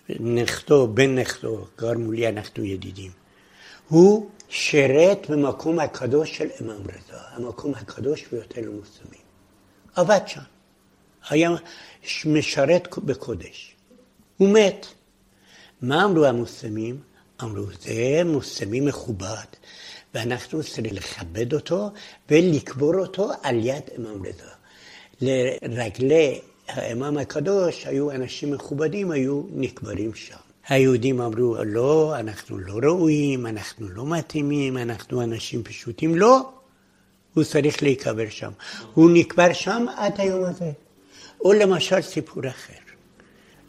נכדו, 0.09 0.87
בן 0.87 1.19
נכדו, 1.19 1.65
גר 1.77 1.93
מולי, 1.97 2.27
אנחנו 2.29 2.63
ידידים. 2.63 3.11
הוא 3.87 4.29
שירת 4.49 5.29
במקום 5.29 5.79
הקדוש 5.79 6.37
של 6.37 6.47
אמם 6.61 6.81
רזה, 6.81 7.17
המקום 7.31 7.73
הקדוש 7.75 8.25
ביותר 8.31 8.61
למוסלמים. 8.61 9.21
עבד 9.95 10.19
שם, 10.27 10.41
היה 11.29 11.49
משרת 12.25 12.97
בקודש. 12.97 13.75
הוא 14.37 14.49
מת. 14.49 14.85
מה 15.81 16.05
אמרו 16.05 16.25
המוסלמים? 16.25 17.08
אמרו, 17.43 17.65
זה 17.81 18.21
מוסלמי 18.25 18.79
מכובד, 18.79 19.49
ואנחנו 20.13 20.63
צריכים 20.63 20.85
לכבד 20.85 21.53
אותו 21.53 21.89
ולקבור 22.29 22.95
אותו 22.95 23.31
על 23.43 23.65
יד 23.65 23.83
אמם 23.97 24.25
רזה. 24.25 24.49
לרגלי 25.61 26.39
האמם 26.67 27.17
הקדוש 27.17 27.85
היו 27.85 28.11
אנשים 28.11 28.51
מכובדים, 28.51 29.11
היו 29.11 29.43
נקברים 29.51 30.15
שם. 30.15 30.35
היהודים 30.67 31.21
אמרו, 31.21 31.55
לא, 31.65 32.19
אנחנו 32.19 32.57
לא 32.57 32.79
ראויים, 32.83 33.45
אנחנו 33.47 33.89
לא 33.89 34.05
מתאימים, 34.05 34.77
אנחנו 34.77 35.21
אנשים 35.21 35.63
פשוטים. 35.63 36.15
לא, 36.15 36.49
הוא 37.33 37.43
צריך 37.43 37.83
להיקבר 37.83 38.29
שם. 38.29 38.51
הוא 38.93 39.11
נקבר 39.13 39.53
שם 39.53 39.85
עד 39.97 40.13
היום 40.17 40.43
הזה. 40.43 40.71
או 41.41 41.53
למשל 41.53 42.01
סיפור 42.01 42.47
אחר. 42.47 42.73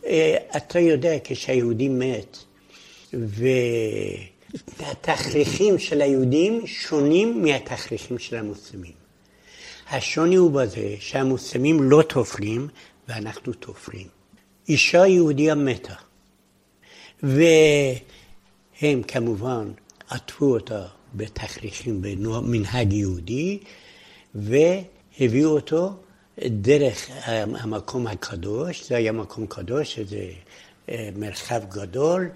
אה, 0.07 0.37
אתה 0.57 0.79
יודע, 0.79 1.15
כשהיהודי 1.25 1.89
מת, 1.89 2.37
והתכריכים 4.79 5.79
של 5.79 6.03
היהודים 6.03 6.67
שונים 6.67 7.43
מהתכריכים 7.43 8.19
של 8.19 8.37
המוסלמים. 8.37 8.93
השוני 9.91 10.37
הוא 10.37 10.51
בזה 10.51 10.95
שהמוסלמים 11.01 11.83
לא 11.83 12.03
תופרים 12.03 12.69
ואנחנו 13.09 13.53
תופרים. 13.53 14.07
אישה 14.69 15.07
יהודיה 15.07 15.55
מתה, 15.55 15.95
והם 17.23 19.03
כמובן 19.09 19.73
עטפו 20.09 20.45
אותה 20.45 20.87
בתכריכים 21.15 22.03
במנהג 22.03 22.93
יהודי, 22.93 23.59
והביאו 24.35 25.51
אותו 25.51 25.93
דרך 26.39 27.11
המקום 27.35 28.07
הקדוש, 28.07 28.89
זה 28.89 28.97
היה 28.97 29.13
מקום 29.13 29.47
קדוש, 29.47 29.99
זה 29.99 30.31
אה, 30.89 31.09
מרחב 31.17 31.61
גדול 31.69 32.29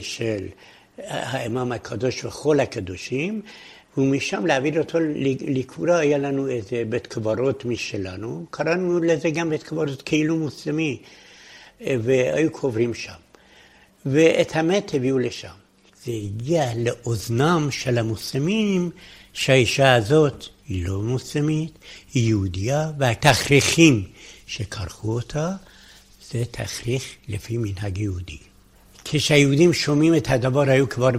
של 0.00 0.46
האמם 1.06 1.72
הקדוש 1.72 2.24
וכל 2.24 2.60
הקדושים, 2.60 3.42
ומשם 3.96 4.46
להעביר 4.46 4.78
אותו 4.78 4.98
לקבורה, 5.40 5.98
היה 5.98 6.18
לנו 6.18 6.48
איזה 6.48 6.82
בית 6.88 7.06
קברות 7.06 7.64
משלנו, 7.64 8.46
קראנו 8.50 8.98
לזה 8.98 9.30
גם 9.30 9.50
בית 9.50 9.62
קברות 9.62 10.02
כאילו 10.02 10.36
מוסלמי, 10.36 11.02
אה, 11.80 11.96
והיו 12.02 12.50
קוברים 12.50 12.94
שם. 12.94 13.12
ואת 14.06 14.56
המת 14.56 14.94
הביאו 14.94 15.18
לשם. 15.18 15.48
זה 16.04 16.12
הגיע 16.12 16.64
לאוזנם 16.76 17.68
של 17.70 17.98
המוסלמים 17.98 18.90
שהאישה 19.32 19.94
הזאת 19.94 20.44
היא 20.68 20.86
לא 20.86 21.02
מוסלמית, 21.02 21.78
היא 22.14 22.28
יהודייה, 22.28 22.90
והתכריכים 22.98 24.04
שכרכו 24.46 25.12
אותה 25.12 25.50
זה 26.30 26.44
תכריך 26.50 27.04
לפי 27.28 27.56
מנהג 27.56 27.98
יהודי. 27.98 28.49
כשהיהודים 29.12 29.72
שומעים 29.72 30.14
את 30.14 30.30
הדבר, 30.30 30.70
היו 30.70 30.88
כבר, 30.88 31.10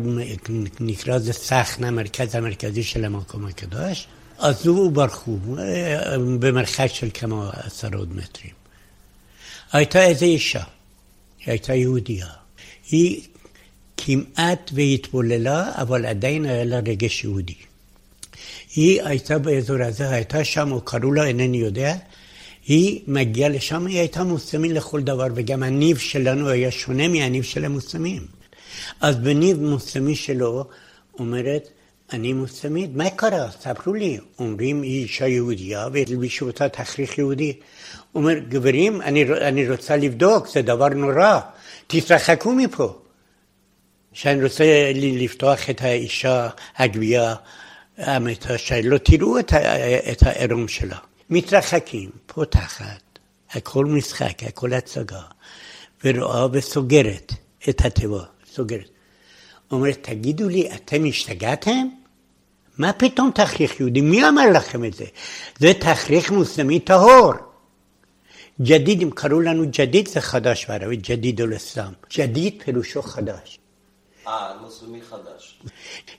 נקרא 0.79 1.15
לזה 1.15 1.33
סחנה, 1.33 1.87
המרכז 1.87 2.35
המרכזי 2.35 2.83
של 2.83 3.05
המקום 3.05 3.45
הקדוש, 3.45 4.07
עזבו 4.37 4.71
וברחו 4.71 5.37
במרחק 6.39 6.87
של 6.93 7.09
כמה 7.13 7.49
עשרות 7.53 8.09
מטרים. 8.09 8.53
הייתה 9.71 10.03
איזו 10.03 10.25
אישה, 10.25 10.63
היא 11.39 11.47
הייתה 11.47 11.73
יהודייה. 11.73 12.27
היא 12.89 13.21
כמעט 13.97 14.71
והתבוללה, 14.73 15.71
אבל 15.75 16.05
עדיין 16.05 16.45
היה 16.45 16.63
לה 16.63 16.79
רגש 16.79 17.23
יהודי. 17.23 17.55
היא 18.75 19.01
הייתה 19.03 19.39
באזור 19.39 19.81
הזה, 19.81 20.09
הייתה 20.09 20.43
שם, 20.43 20.71
או 20.71 20.81
קראו 20.81 21.11
לה, 21.11 21.25
אינני 21.25 21.57
יודע. 21.57 21.95
היא 22.65 23.01
מגיעה 23.07 23.49
לשם, 23.49 23.85
היא 23.85 23.99
הייתה 23.99 24.23
מוסלמית 24.23 24.71
לכל 24.71 25.01
דבר, 25.01 25.27
וגם 25.35 25.63
הניב 25.63 25.97
שלנו 25.97 26.49
היה 26.49 26.71
שונה 26.71 27.07
מהניב 27.07 27.43
של 27.43 27.65
המוסלמים. 27.65 28.25
אז 29.01 29.15
בניב 29.15 29.61
מוסלמי 29.61 30.15
שלו, 30.15 30.65
אומרת, 31.19 31.67
אני 32.13 32.33
מוסלמית, 32.33 32.89
מה 32.95 33.09
קרה? 33.09 33.51
ספרו 33.51 33.93
לי. 33.93 34.19
אומרים, 34.39 34.81
היא 34.81 35.03
אישה 35.03 35.27
יהודייה 35.27 35.87
והלבישו 35.93 36.47
אותה 36.47 36.69
תכריך 36.69 37.17
יהודי. 37.17 37.53
אומר, 38.15 38.39
גברים, 38.39 39.01
אני, 39.01 39.23
אני 39.23 39.69
רוצה 39.69 39.97
לבדוק, 39.97 40.47
זה 40.47 40.61
דבר 40.61 40.89
נורא, 40.89 41.39
תתרחקו 41.87 42.53
מפה. 42.53 42.97
שאני 44.13 44.43
רוצה 44.43 44.63
לפתוח 44.95 45.69
את 45.69 45.81
האישה 45.81 46.49
הגבייה 46.77 47.35
המתה, 47.97 48.57
שלא 48.57 48.97
תראו 48.97 49.39
את, 49.39 49.53
העירום 50.21 50.67
שלה. 50.67 50.97
מתרחקים, 51.31 52.09
פותחת, 52.25 53.19
הכל 53.51 53.85
משחק, 53.85 54.43
הכל 54.43 54.73
הצגה, 54.73 55.21
ורואה 56.05 56.47
וסוגרת 56.51 57.33
את 57.69 57.85
התיבה, 57.85 58.23
סוגרת. 58.53 58.89
אומרת, 59.71 59.97
תגידו 60.01 60.49
לי, 60.49 60.75
אתם 60.75 61.05
השתגעתם? 61.09 61.87
מה 62.77 62.93
פתאום 62.93 63.31
תכריך 63.35 63.79
יהודי? 63.79 64.01
מי 64.01 64.29
אמר 64.29 64.51
לכם 64.53 64.85
את 64.85 64.93
זה? 64.93 65.05
זה 65.59 65.73
תכריך 65.73 66.31
מוסלמי 66.31 66.79
טהור. 66.79 67.33
جديد, 68.61 69.01
אם 69.01 69.09
קראו 69.11 69.39
לנו 69.39 69.63
جديد 69.71 70.07
זה 70.07 70.21
חדש 70.21 70.65
בערבית, 70.65 71.01
جديد 71.09 71.41
الإسلام. 71.41 71.93
جديد 72.17 72.61
פירושו 72.65 73.01
חדש. 73.01 73.59
אה, 74.27 74.53
מוסלמי 74.61 75.01
חדש. 75.01 75.59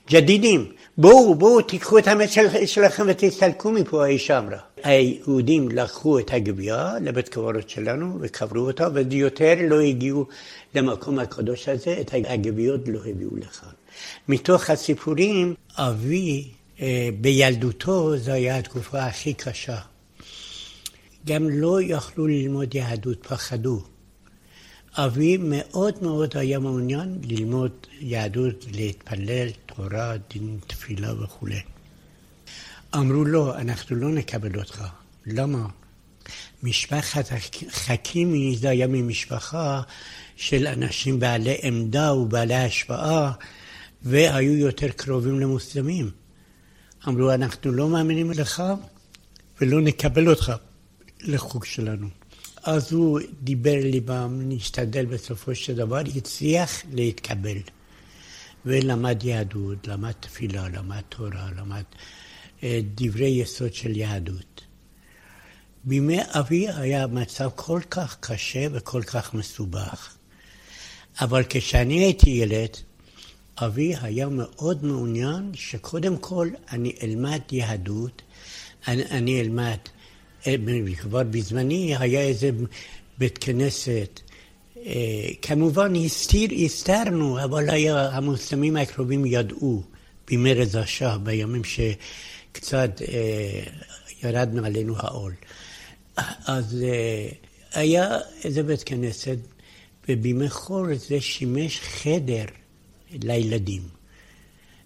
ג'דידים, 0.09 0.71
בואו, 0.97 1.35
בואו, 1.35 1.61
תיקחו 1.61 1.97
את 1.97 2.07
המת 2.07 2.31
של, 2.31 2.65
שלכם 2.65 3.05
ותסתלקו 3.07 3.71
מפה, 3.71 4.05
האישה 4.05 4.39
אמרה. 4.39 4.57
היהודים 4.83 5.69
לקחו 5.69 6.19
את 6.19 6.33
הגווייה 6.33 6.93
לבית 7.01 7.29
קברות 7.29 7.69
שלנו 7.69 8.17
וקברו 8.21 8.67
אותה, 8.67 8.87
ויותר 8.93 9.53
לא 9.69 9.79
הגיעו 9.79 10.25
למקום 10.75 11.19
הקדוש 11.19 11.69
הזה, 11.69 11.97
את 12.01 12.11
הגוויות 12.13 12.81
לא 12.87 12.99
הביאו 13.05 13.37
לכאן. 13.37 13.69
מתוך 14.27 14.69
הסיפורים, 14.69 15.53
אבי 15.77 16.47
אה, 16.81 17.09
בילדותו 17.21 18.17
זו 18.17 18.31
הייתה 18.31 18.57
התקופה 18.57 19.03
הכי 19.03 19.33
קשה. 19.33 19.77
גם 21.25 21.49
לא 21.49 21.81
יכלו 21.81 22.27
ללמוד 22.27 22.75
יהדות, 22.75 23.27
פחדו. 23.27 23.81
אבי 24.97 25.37
מאוד 25.37 25.93
מאוד 26.01 26.37
היה 26.37 26.59
מעוניין 26.59 27.19
ללמוד 27.23 27.71
יהדות, 27.99 28.65
להתפלל, 28.71 29.47
תורה, 29.65 30.13
דין 30.29 30.59
תפילה 30.67 31.23
וכולי. 31.23 31.61
אמרו 32.95 33.23
לו, 33.23 33.55
אנחנו 33.55 33.95
לא 33.95 34.09
נקבל 34.09 34.59
אותך. 34.59 34.83
למה? 35.25 35.65
משפחת 36.63 37.25
חכימי 37.69 38.57
זה 38.57 38.69
היה 38.69 38.87
ממשפחה 38.87 39.81
של 40.35 40.67
אנשים 40.67 41.19
בעלי 41.19 41.57
עמדה 41.61 42.13
ובעלי 42.13 42.55
השפעה, 42.55 43.31
והיו 44.01 44.57
יותר 44.57 44.89
קרובים 44.89 45.39
למוסלמים. 45.39 46.11
אמרו, 47.07 47.31
אנחנו 47.31 47.71
לא 47.71 47.89
מאמינים 47.89 48.31
לך 48.31 48.63
ולא 49.61 49.81
נקבל 49.81 50.29
אותך 50.29 50.53
לחוג 51.21 51.65
שלנו. 51.65 52.07
אז 52.63 52.91
הוא 52.91 53.19
דיבר 53.41 53.79
ליבם, 53.83 54.41
נשתדל 54.43 55.05
בסופו 55.05 55.55
של 55.55 55.75
דבר, 55.75 56.01
הצליח 56.15 56.81
להתקבל. 56.93 57.57
ולמד 58.65 59.23
יהדות, 59.23 59.87
למד 59.87 60.11
תפילה, 60.11 60.69
למד 60.69 61.01
תורה, 61.09 61.49
למד 61.57 61.83
אה, 62.63 62.79
דברי 62.95 63.27
יסוד 63.27 63.73
של 63.73 63.97
יהדות. 63.97 64.61
בימי 65.83 66.19
אבי 66.21 66.67
היה 66.69 67.07
מצב 67.07 67.49
כל 67.55 67.79
כך 67.89 68.17
קשה 68.19 68.67
וכל 68.71 69.01
כך 69.03 69.33
מסובך. 69.33 70.15
אבל 71.21 71.43
כשאני 71.49 72.03
הייתי 72.03 72.29
ילד, 72.29 72.77
אבי 73.57 73.93
היה 74.01 74.27
מאוד 74.29 74.85
מעוניין 74.85 75.51
שקודם 75.53 76.17
כל 76.17 76.49
אני 76.71 76.95
אלמד 77.03 77.41
יהדות, 77.51 78.21
אני, 78.87 79.05
אני 79.05 79.41
אלמד 79.41 79.77
כבר 80.97 81.23
בזמני 81.23 81.95
היה 81.97 82.21
איזה 82.21 82.49
בית 83.17 83.37
כנסת. 83.37 84.19
אה, 84.85 85.29
כמובן 85.41 85.95
הסתיר, 85.95 86.49
הסתרנו, 86.65 87.43
אבל 87.43 87.69
היה, 87.69 88.09
המוסלמים 88.09 88.77
הקרובים 88.77 89.25
ידעו 89.25 89.83
בימי 90.27 90.53
רזה 90.53 90.79
השאה, 90.79 91.17
בימים 91.17 91.61
שקצת 91.63 93.01
אה, 93.01 93.63
ירדנו 94.23 94.65
עלינו 94.65 94.95
העול. 94.97 95.33
אז 96.45 96.83
אה, 96.83 97.29
היה 97.73 98.19
איזה 98.43 98.63
בית 98.63 98.83
כנסת, 98.83 99.37
ובימי 100.09 100.49
חור 100.49 100.85
זה 100.95 101.21
שימש 101.21 101.79
חדר 101.79 102.45
לילדים. 103.11 103.81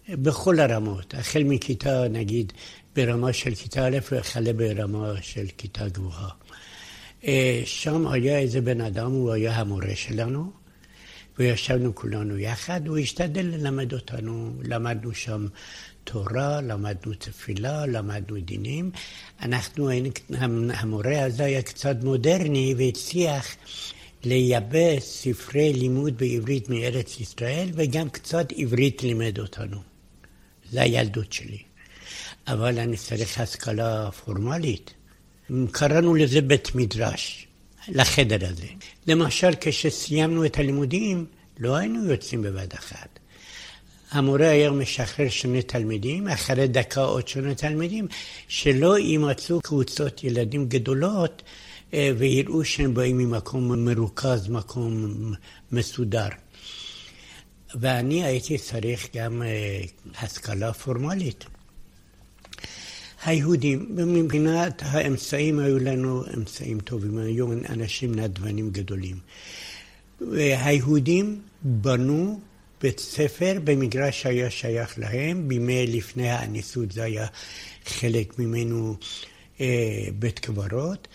בכל 0.10 0.60
הרמות, 0.60 1.14
החל 1.14 1.44
מכיתה, 1.44 2.08
נגיד, 2.08 2.54
ברמה 2.98 3.34
של 3.34 3.56
כיתה 3.56 3.88
א' 3.88 3.98
וכלה 4.12 4.54
ברמה 4.54 5.14
של 5.22 5.46
כיתה 5.58 5.88
גבוהה. 5.88 6.30
אה, 7.28 7.62
שם 7.66 8.08
היה 8.08 8.40
איזה 8.40 8.62
בן 8.62 8.82
אדם, 8.82 9.12
הוא 9.12 9.32
היה 9.32 9.56
המורה 9.56 9.96
שלנו, 9.96 10.52
וישבנו 11.40 11.96
כולנו 11.96 12.38
יחד, 12.38 12.88
הוא 12.88 12.98
השתדל 12.98 13.46
ללמד 13.46 13.94
אותנו, 13.94 14.54
למדנו 14.64 15.14
שם 15.14 15.48
תורה, 16.04 16.62
למדנו 16.62 17.14
תפילה, 17.14 17.86
למדנו 17.86 18.38
דינים. 18.42 18.92
אנחנו, 19.42 19.90
המורה 20.74 21.24
הזה 21.24 21.44
היה 21.44 21.62
קצת 21.62 21.96
מודרני 22.04 22.76
והצליח 22.78 23.56
לייבא 24.24 25.00
ספרי 25.00 25.74
לימוד 25.74 26.18
בעברית 26.18 26.70
מארץ 26.70 27.20
ישראל, 27.20 27.70
וגם 27.74 28.10
קצת 28.10 28.48
עברית 28.56 29.04
לימד 29.04 29.40
אותנו. 29.40 29.78
זה 30.72 30.82
הילדות 30.82 31.34
שלי. 31.34 31.68
אבל 32.48 32.80
אני 32.80 32.98
צריך 32.98 33.40
השכלה 33.40 34.12
פורמלית. 34.12 34.94
קראנו 35.72 36.16
לזה 36.16 36.42
בית 36.42 36.76
מדרש, 36.76 37.48
לחדר 37.88 38.50
הזה. 38.50 38.68
למשל, 39.08 39.50
כשסיימנו 39.62 40.46
את 40.46 40.58
הלימודים, 40.58 41.26
לא 41.60 41.76
היינו 41.76 42.12
יוצאים 42.12 42.42
בבת 42.42 42.76
אחת. 42.76 43.20
המורה 44.12 44.50
היה 44.50 44.72
משחרר 44.72 45.30
שני 45.30 45.62
תלמידים, 45.62 46.28
אחרי 46.28 46.68
דקה 46.68 47.02
עוד 47.02 47.28
שני 47.28 47.56
תלמידים, 47.56 48.08
שלא 48.48 49.00
יימצאו 49.00 49.62
קבוצות 49.62 50.24
ילדים 50.24 50.70
גדולות 50.70 51.44
אה, 51.94 52.12
ויראו 52.18 52.66
שהם 52.66 52.94
באים 52.94 53.18
ממקום 53.18 53.86
מרוכז, 53.86 54.48
מקום 54.50 55.14
מסודר. 55.72 56.28
ואני 57.76 58.24
הייתי 58.24 58.58
צריך 58.58 59.08
גם 59.16 59.44
אה, 59.44 59.82
השכלה 60.22 60.74
פורמלית. 60.74 61.46
היהודים, 63.28 63.86
מבחינת 63.90 64.82
האמצעים 64.86 65.60
היו 65.60 65.80
לנו 65.80 66.24
אמצעים 66.38 66.80
טובים, 66.80 67.18
היו 67.18 67.54
אנשים 67.70 68.16
נדבנים 68.16 68.70
גדולים. 68.70 69.18
היהודים 70.38 71.42
בנו 71.62 72.40
בית 72.82 73.00
ספר 73.00 73.58
במגרש 73.64 74.22
שהיה 74.22 74.50
שייך 74.50 75.00
להם, 75.00 75.48
בימי 75.48 75.88
לפני 75.88 76.30
האניסות 76.30 76.92
זה 76.92 77.04
היה 77.04 77.28
חלק 77.86 78.40
ממנו 78.40 78.96
אה, 79.62 80.08
בית 80.20 80.40
קברות, 80.40 81.08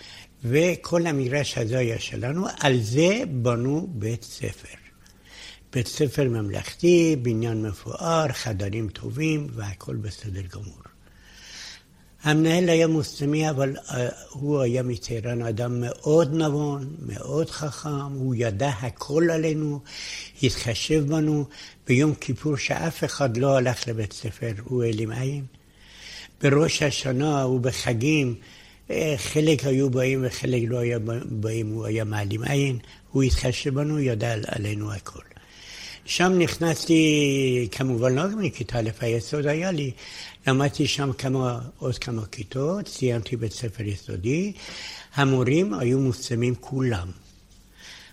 וכל 0.45 1.07
המגרש 1.07 1.59
הזה 1.59 1.79
היה 1.79 1.99
שלנו, 1.99 2.47
על 2.61 2.81
זה 2.81 3.23
בנו 3.43 3.87
בית 3.91 4.23
ספר. 4.23 4.77
בית 5.73 5.87
ספר 5.87 6.29
ממלכתי, 6.29 7.17
בניין 7.23 7.63
מפואר, 7.63 8.27
חדרים 8.33 8.89
טובים 8.89 9.47
והכל 9.51 9.97
בסדר 9.97 10.43
גמור. 10.53 10.92
המנהל 12.23 12.69
היה 12.69 12.87
מוסלמי, 12.87 13.51
אבל 13.51 13.77
uh, 13.77 13.93
הוא 14.31 14.61
היה 14.61 14.83
מטהרן 14.83 15.43
אדם 15.43 15.81
מאוד 15.81 16.35
נבון, 16.35 16.97
מאוד 17.07 17.51
חכם, 17.51 18.13
הוא 18.13 18.35
ידע 18.39 18.69
הכל 18.69 19.31
עלינו, 19.31 19.81
התחשב 20.43 21.07
בנו. 21.07 21.45
ביום 21.87 22.15
כיפור 22.15 22.57
שאף 22.57 23.05
אחד 23.05 23.37
לא 23.37 23.57
הלך 23.57 23.89
לבית 23.89 24.13
ספר, 24.13 24.53
הוא 24.65 24.83
העלים 24.83 25.11
עין. 25.11 25.45
בראש 26.43 26.83
השנה 26.83 27.47
ובחגים, 27.47 28.35
אה, 28.91 29.15
חלק 29.17 29.65
היו 29.65 29.91
באים 29.91 30.25
וחלק 30.27 30.63
לא 30.69 30.79
היו 30.79 30.99
באים, 31.25 31.69
הוא 31.69 31.87
היה 31.87 32.05
מעלים 32.05 32.43
עין, 32.43 32.79
הוא 33.11 33.23
התחשב 33.23 33.75
בנו, 33.75 34.01
ידע 34.01 34.35
עלינו 34.47 34.93
הכל. 34.93 35.23
שם 36.05 36.33
נכנסתי, 36.39 37.69
כמובן 37.73 38.15
לא 38.15 38.23
מכיתה 38.29 38.79
א', 38.79 38.91
היסוד 39.01 39.47
היה 39.47 39.71
לי, 39.71 39.91
למדתי 40.47 40.87
שם 40.87 41.13
כמה, 41.13 41.61
עוד 41.79 41.99
כמה 41.99 42.27
כיתות, 42.27 42.89
סיימתי 42.89 43.37
בית 43.37 43.53
ספר 43.53 43.83
יסודי. 43.83 44.53
המורים 45.15 45.75
היו 45.75 45.99
מוסלמים 45.99 46.55
כולם. 46.55 47.09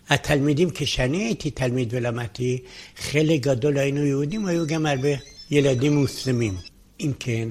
התלמידים, 0.09 0.69
כשאני 0.73 1.23
הייתי 1.23 1.51
תלמיד 1.51 1.93
ולמדתי, 1.93 2.61
חלק 2.97 3.41
גדול 3.41 3.77
היינו 3.77 4.05
יהודים, 4.05 4.45
היו 4.45 4.67
גם 4.67 4.85
הרבה 4.85 5.09
ילדים 5.51 5.95
מוסלמים. 5.95 6.55
אם 6.99 7.11
כן, 7.19 7.49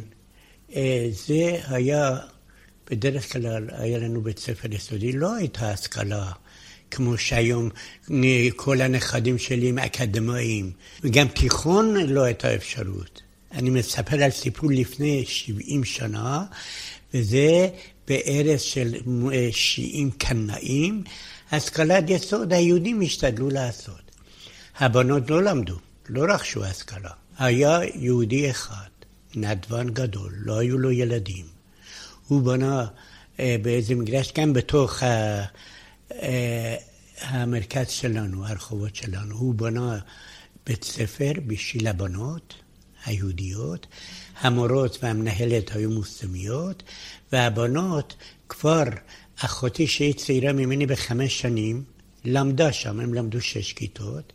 אה, 0.77 1.09
זה 1.27 1.61
היה, 1.69 2.17
בדרך 2.91 3.33
כלל 3.33 3.69
היה 3.73 3.99
לנו 3.99 4.21
בית 4.21 4.39
ספר 4.39 4.75
יסודי, 4.75 5.13
לא 5.13 5.35
הייתה 5.35 5.71
השכלה 5.71 6.33
כמו 6.91 7.19
שהיום 7.19 7.71
כל 8.57 8.81
הנכדים 8.81 9.39
שלי 9.39 9.69
הם 9.69 9.79
אקדמאים, 9.79 10.71
וגם 11.03 11.29
תיכון 11.29 11.97
לא 11.97 12.23
הייתה 12.23 12.55
אפשרות. 12.55 13.23
אני 13.53 13.71
מספר 13.71 14.23
על 14.23 14.31
סיפור 14.31 14.71
לפני 14.71 15.25
70 15.27 15.85
שנה, 15.85 16.45
וזה 17.15 17.69
בארץ 18.09 18.61
של 18.61 18.95
שיעים 19.51 20.11
קנאים. 20.11 21.05
השכלת 21.53 22.05
יסוד 22.11 22.53
היהודים 22.53 23.01
השתדלו 23.01 23.51
לעשות. 23.51 24.11
הבנות 24.79 25.31
לא 25.31 25.43
למדו, 25.43 25.77
לא 26.09 26.35
רכשו 26.35 26.65
השכלה. 26.65 27.11
היה 27.39 27.81
יהודי 27.95 28.51
אחד, 28.51 28.89
נדבן 29.35 29.89
גדול, 29.89 30.33
לא 30.37 30.59
היו 30.59 30.79
לו 30.79 30.91
ילדים. 30.91 31.47
הוא 32.29 32.43
בנה 32.43 32.87
אה, 33.41 33.57
באיזה 33.63 33.95
מגרש, 33.95 34.33
גם 34.39 34.53
בתוך 34.53 35.03
ה, 35.03 35.45
אה, 36.13 36.77
המרכז 37.21 37.89
שלנו, 37.89 38.47
הרחובות 38.47 38.97
שלנו. 38.97 39.37
הוא 39.37 39.55
בנה 39.55 39.99
בית 40.67 40.85
ספר 40.85 41.33
בשביל 41.47 41.87
הבנות, 41.87 42.55
היהודיות, 43.09 43.87
המורות 44.41 44.99
והמנהלת 45.03 45.77
היו 45.77 45.91
מוסלמיות, 45.91 46.83
והבנות 47.33 48.15
כבר, 48.49 48.85
אחותי 49.37 49.87
שהיא 49.87 50.15
צעירה 50.15 50.53
ממני 50.53 50.87
בחמש 50.87 51.41
שנים, 51.41 51.85
למדה 52.25 52.73
שם, 52.73 53.01
הם 53.01 53.15
למדו 53.15 53.41
שש 53.41 53.73
כיתות, 53.73 54.33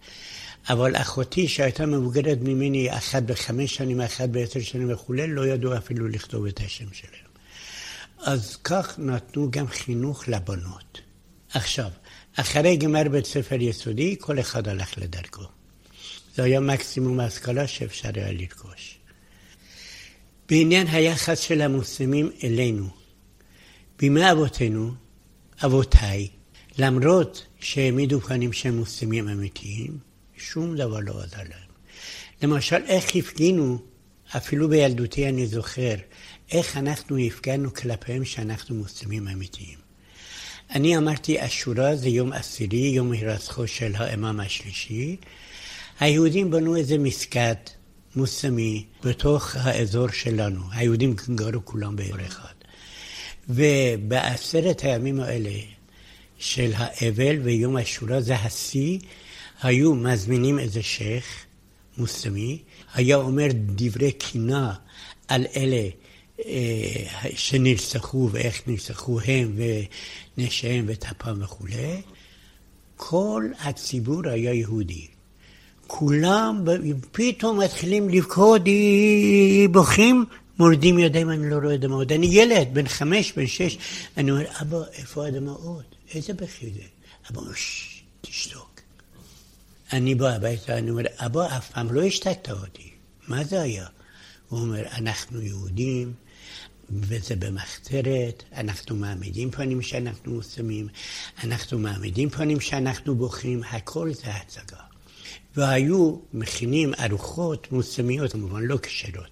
אבל 0.70 0.96
אחותי 0.96 1.48
שהייתה 1.48 1.86
מבוגרת 1.86 2.38
ממני, 2.42 2.98
אחת 2.98 3.24
בחמש 3.24 3.76
שנים, 3.76 4.02
אחת 4.02 4.30
בעשר 4.30 4.60
שנים 4.60 4.94
וכולי, 4.94 5.28
לא 5.28 5.48
ידעו 5.48 5.78
אפילו 5.78 6.08
לכתוב 6.08 6.46
את 6.46 6.60
השם 6.66 6.94
שלהם. 6.94 7.34
אז 8.24 8.56
כך 8.64 9.00
נתנו 9.00 9.52
גם 9.52 9.68
חינוך 9.68 10.28
לבנות. 10.28 11.02
עכשיו, 11.54 11.90
אחרי 12.36 12.78
גמר 12.78 13.04
בית 13.12 13.26
ספר 13.26 13.62
יסודי, 13.62 14.16
כל 14.20 14.40
אחד 14.40 14.68
הלך 14.68 14.98
לדרכו. 14.98 15.44
זה 16.36 16.44
היה 16.44 16.60
מקסימום 16.60 17.20
ההשכלה 17.20 17.68
שאפשר 17.68 18.10
היה 18.16 18.32
לרכוש. 18.32 18.98
בעניין 20.50 20.88
היחס 20.88 21.40
של 21.40 21.62
המוסלמים 21.62 22.32
אלינו, 22.44 22.88
בימי 24.00 24.32
אבותינו, 24.32 24.92
אבותיי, 25.66 26.28
למרות 26.78 27.46
שהעמידו 27.60 28.22
פנים 28.22 28.54
שהם 28.54 28.78
מוסלמים 28.78 29.30
אמיתיים, 29.30 29.98
שום 30.38 30.76
דבר 30.76 31.00
לא 31.00 31.22
עזר 31.24 31.38
להם. 31.38 31.74
למשל, 32.42 32.84
איך 32.86 33.16
הפגינו, 33.16 33.78
אפילו 34.38 34.70
בילדותי 34.70 35.30
אני 35.30 35.48
זוכר, 35.48 35.96
איך 36.52 36.78
אנחנו 36.78 37.18
הפגנו 37.18 37.74
כלפיהם 37.74 38.26
שאנחנו 38.26 38.76
מוסלמים 38.76 39.28
אמיתיים. 39.28 39.78
אני 40.70 40.98
אמרתי, 40.98 41.46
אשורה 41.46 41.96
זה 41.96 42.10
יום 42.10 42.34
עשירי, 42.34 42.78
יום 42.78 43.12
הירצחו 43.12 43.68
של 43.68 43.96
האמם 43.96 44.40
השלישי, 44.40 45.18
היהודים 46.00 46.52
בנו 46.52 46.76
איזה 46.76 46.98
מסגד 46.98 47.56
מוסלמי 48.16 48.86
בתוך 49.04 49.56
האזור 49.56 50.08
שלנו. 50.08 50.62
היהודים 50.72 51.16
גרו 51.36 51.66
כולם 51.66 51.96
באזור 51.96 52.22
אחד. 52.28 52.54
ובעשרת 53.50 54.82
הימים 54.84 55.20
האלה 55.20 55.52
של 56.38 56.72
האבל 56.76 57.40
ויום 57.44 57.76
השורה, 57.76 58.22
זה 58.22 58.36
השיא, 58.36 59.00
היו 59.62 59.96
מזמינים 59.96 60.60
איזה 60.60 60.84
שייח' 60.84 61.46
מוסלמי, 61.98 62.60
היה 62.94 63.16
אומר 63.16 63.48
דברי 63.54 64.12
קינה 64.12 64.74
על 65.28 65.46
אלה 65.56 65.90
אה, 66.46 67.30
שנרצחו 67.36 68.30
ואיך 68.32 68.62
נרצחו 68.68 69.20
הם 69.26 69.60
ונשיהם 70.38 70.86
וטפם 70.88 71.42
וכולי. 71.42 72.02
כל 72.96 73.50
הציבור 73.60 74.28
היה 74.28 74.54
יהודי. 74.54 75.08
כולם 75.96 76.66
פתאום 77.12 77.60
מתחילים 77.60 78.10
לבכות, 78.10 78.62
בוכים, 79.72 80.26
מורדים 80.60 81.00
ידיים, 81.00 81.30
אני 81.30 81.50
לא 81.50 81.56
רואה 81.56 81.78
דמעות. 81.78 82.12
אני 82.12 82.26
ילד, 82.26 82.68
בן 82.74 82.88
חמש, 82.88 83.32
בן 83.32 83.48
שש, 83.48 83.78
אני 84.18 84.32
אומר, 84.32 84.46
אבא, 84.62 84.78
איפה 84.94 85.28
הדמעות? 85.28 85.96
איזה 86.14 86.34
בכי 86.34 86.72
זה? 86.72 86.82
אבא 87.32 87.40
אומר, 87.40 87.52
תשתוק. 88.22 88.82
אני 89.94 90.16
בא 90.16 90.30
הביתה, 90.30 90.78
אני 90.78 90.90
אומר, 90.90 91.04
אבא, 91.18 91.58
אף 91.58 91.72
פעם 91.72 91.94
לא 91.94 92.04
השתקת 92.04 92.50
אותי. 92.50 92.90
מה 93.28 93.44
זה 93.44 93.62
היה? 93.62 93.86
הוא 94.50 94.60
אומר, 94.60 94.84
אנחנו 94.98 95.42
יהודים, 95.42 96.14
וזה 96.90 97.36
במחתרת, 97.36 98.44
אנחנו 98.56 98.96
מעמידים 98.96 99.52
פנים 99.52 99.82
שאנחנו 99.82 100.34
מוסלמים, 100.34 100.88
אנחנו 101.44 101.80
מעמידים 101.80 102.30
פנים 102.30 102.60
שאנחנו 102.60 103.16
בוכים, 103.16 103.62
הכל 103.72 104.14
זה 104.14 104.32
הצגה. 104.32 104.83
והיו 105.58 106.16
מכינים 106.34 106.94
ארוחות 106.94 107.72
מוסלמיות, 107.72 108.32
כמובן 108.32 108.62
לא 108.62 108.78
כשרות, 108.82 109.30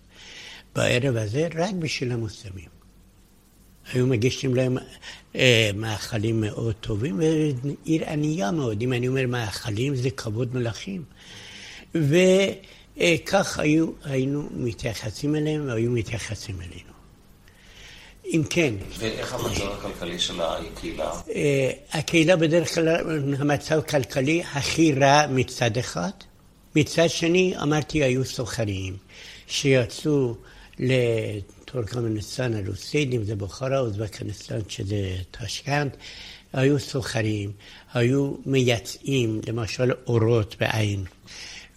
בערב 0.76 1.16
הזה 1.16 1.48
רק 1.56 1.74
בשביל 1.80 2.12
המוסלמים. 2.12 2.70
היו 3.94 4.08
מגישים 4.08 4.56
להם 4.56 4.78
אה, 5.36 5.70
מאכלים 5.76 6.42
מאוד 6.42 6.76
טובים, 6.76 7.20
ועיר 7.20 8.10
ענייה 8.10 8.52
מאוד. 8.52 8.82
אם 8.82 8.94
אני 8.94 9.08
אומר 9.08 9.28
מאכלים, 9.28 9.96
זה 9.96 10.10
כבוד 10.10 10.56
מלכים. 10.56 11.04
וכך 11.96 13.60
היו, 13.60 13.88
היינו 14.04 14.50
מתייחסים 14.54 15.36
אליהם, 15.36 15.68
והיו 15.68 15.92
מתייחסים 15.92 16.56
אלינו. 16.62 16.91
אם 18.26 18.44
כן... 18.50 18.74
ואיך 18.98 19.34
המצב 19.34 19.72
הכלכלי 19.72 20.20
של 20.20 20.42
הקהילה? 20.42 21.12
אה, 21.36 21.72
הקהילה 21.92 22.36
בדרך 22.36 22.76
כלל, 22.76 23.20
המצב 23.40 23.78
הכלכלי 23.78 24.44
הכי 24.54 24.94
רע 24.94 25.28
מצד 25.30 25.78
אחד. 25.78 26.12
מצד 26.76 27.10
שני, 27.10 27.54
אמרתי, 27.62 28.04
היו 28.04 28.26
סוחרים 28.26 28.98
שיצאו 29.48 30.36
לטורקמניסטן 30.80 32.54
הרוסית, 32.54 33.14
אם 33.14 33.24
זה 33.24 33.36
בוכרה, 33.36 33.80
אוזבקיסטן 33.80 34.60
שזה 34.68 35.16
טשקנט, 35.32 35.98
היו 36.54 36.80
סוחרים, 36.80 37.52
היו 37.94 38.34
מייצאים, 38.46 39.42
למשל 39.48 39.92
אורות 40.08 40.56
בעין, 40.60 41.04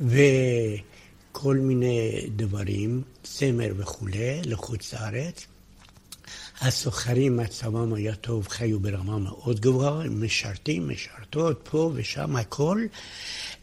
וכל 0.01 1.57
מיני 1.57 2.27
דברים, 2.37 3.03
צמר 3.23 3.73
וכולי, 3.77 4.41
לחוץ 4.45 4.95
לארץ. 4.95 5.47
הסוחרים 6.67 7.37
מצבם 7.37 7.95
היה 7.95 8.15
טוב, 8.15 8.49
חיו 8.49 8.81
ברמה 8.81 9.19
מאוד 9.19 9.61
גבוהה, 9.61 10.09
משרתים, 10.09 10.89
משרתות, 10.89 11.69
פה 11.71 11.91
ושם, 11.95 12.37
הכל. 12.37 12.87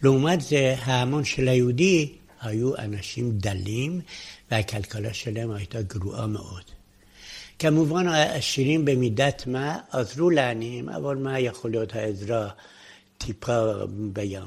לעומת 0.04 0.42
זה, 0.42 0.76
ההמון 0.80 1.24
של 1.24 1.48
היהודי 1.48 2.12
היו 2.42 2.78
אנשים 2.78 3.32
דלים, 3.32 4.02
והכלכלה 4.52 5.14
שלהם 5.14 5.52
הייתה 5.52 5.82
גרועה 5.82 6.28
מאוד. 6.28 6.64
כמובן 7.60 8.08
העשירים 8.08 8.86
במידת 8.86 9.44
מה 9.48 9.78
עזרו 9.92 10.30
לעניים, 10.30 10.90
אבל 10.90 11.16
מה 11.16 11.40
יכול 11.40 11.72
להיות 11.72 11.96
העזרה 11.96 12.50
טיפה 13.18 13.72
בים? 14.14 14.46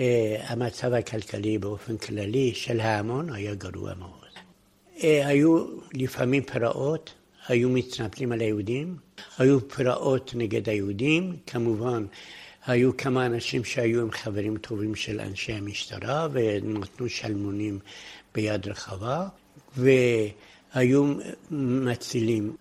אה, 0.00 0.36
המצב 0.46 0.92
הכלכלי 0.92 1.58
באופן 1.58 1.96
כללי 1.96 2.54
של 2.54 2.80
ההמון 2.80 3.32
היה 3.32 3.54
גרוע 3.54 3.94
מאוד. 3.94 4.10
אה, 5.02 5.26
היו 5.26 5.66
לפעמים 5.94 6.42
פרעות, 6.42 7.14
היו 7.48 7.68
מתנפלים 7.68 8.32
על 8.32 8.40
היהודים, 8.40 8.96
היו 9.38 9.68
פרעות 9.68 10.32
נגד 10.34 10.68
היהודים, 10.68 11.36
כמובן 11.46 12.06
היו 12.66 12.96
כמה 12.96 13.26
אנשים 13.26 13.64
שהיו 13.64 14.00
עם 14.00 14.10
חברים 14.10 14.58
טובים 14.58 14.94
של 14.94 15.20
אנשי 15.20 15.52
המשטרה 15.52 16.28
ונתנו 16.32 17.08
שלמונים 17.08 17.78
ביד 18.34 18.68
רחבה, 18.68 19.28
והיו 19.76 21.14
מצילים. 21.50 22.56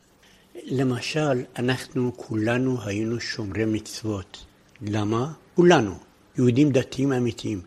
למשל, 0.63 1.43
אנחנו 1.55 2.11
כולנו 2.17 2.77
היינו 2.85 3.19
שומרי 3.19 3.65
מצוות. 3.65 4.45
למה? 4.81 5.31
כולנו, 5.55 5.95
יהודים 6.37 6.71
דתיים 6.71 7.13
אמיתיים. 7.13 7.61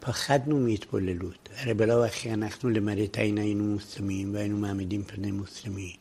פחדנו 0.00 0.58
מהתבוללות. 0.58 1.45
הרי 1.56 1.74
בלאו 1.74 2.04
הכי 2.04 2.32
אנחנו 2.32 2.70
למראית 2.70 3.18
עין 3.18 3.38
היינו 3.38 3.64
מוסלמים 3.64 4.34
והיינו 4.34 4.56
מעמידים 4.56 5.04
פני 5.04 5.30
מוסלמי. 5.30 5.96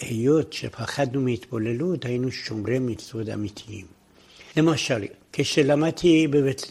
היות 0.00 0.52
שפחדנו 0.52 1.20
מהתבוללות, 1.20 2.04
היינו 2.04 2.30
שומרי 2.30 2.78
מצוות 2.78 3.28
אמיתיים. 3.28 3.86
למשל, 4.56 5.04
כשלמדתי 5.32 6.26
בבית, 6.26 6.62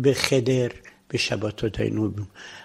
בחדר 0.00 0.66
בשבתות 1.12 1.78
היינו, 1.78 2.10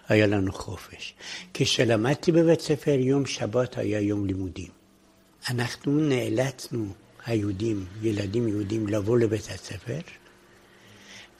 היה 0.07 0.27
לנו 0.27 0.53
חופש. 0.53 1.13
כשלמדתי 1.53 2.31
בבית 2.31 2.61
ספר, 2.61 2.91
יום 2.91 3.25
שבת 3.25 3.77
היה 3.77 3.99
יום 3.99 4.25
לימודים. 4.25 4.69
אנחנו 5.49 5.99
נאלצנו, 5.99 6.87
היהודים, 7.25 7.85
ילדים 8.01 8.47
יהודים, 8.47 8.87
לבוא 8.87 9.17
לבית 9.17 9.47
הספר 9.49 9.99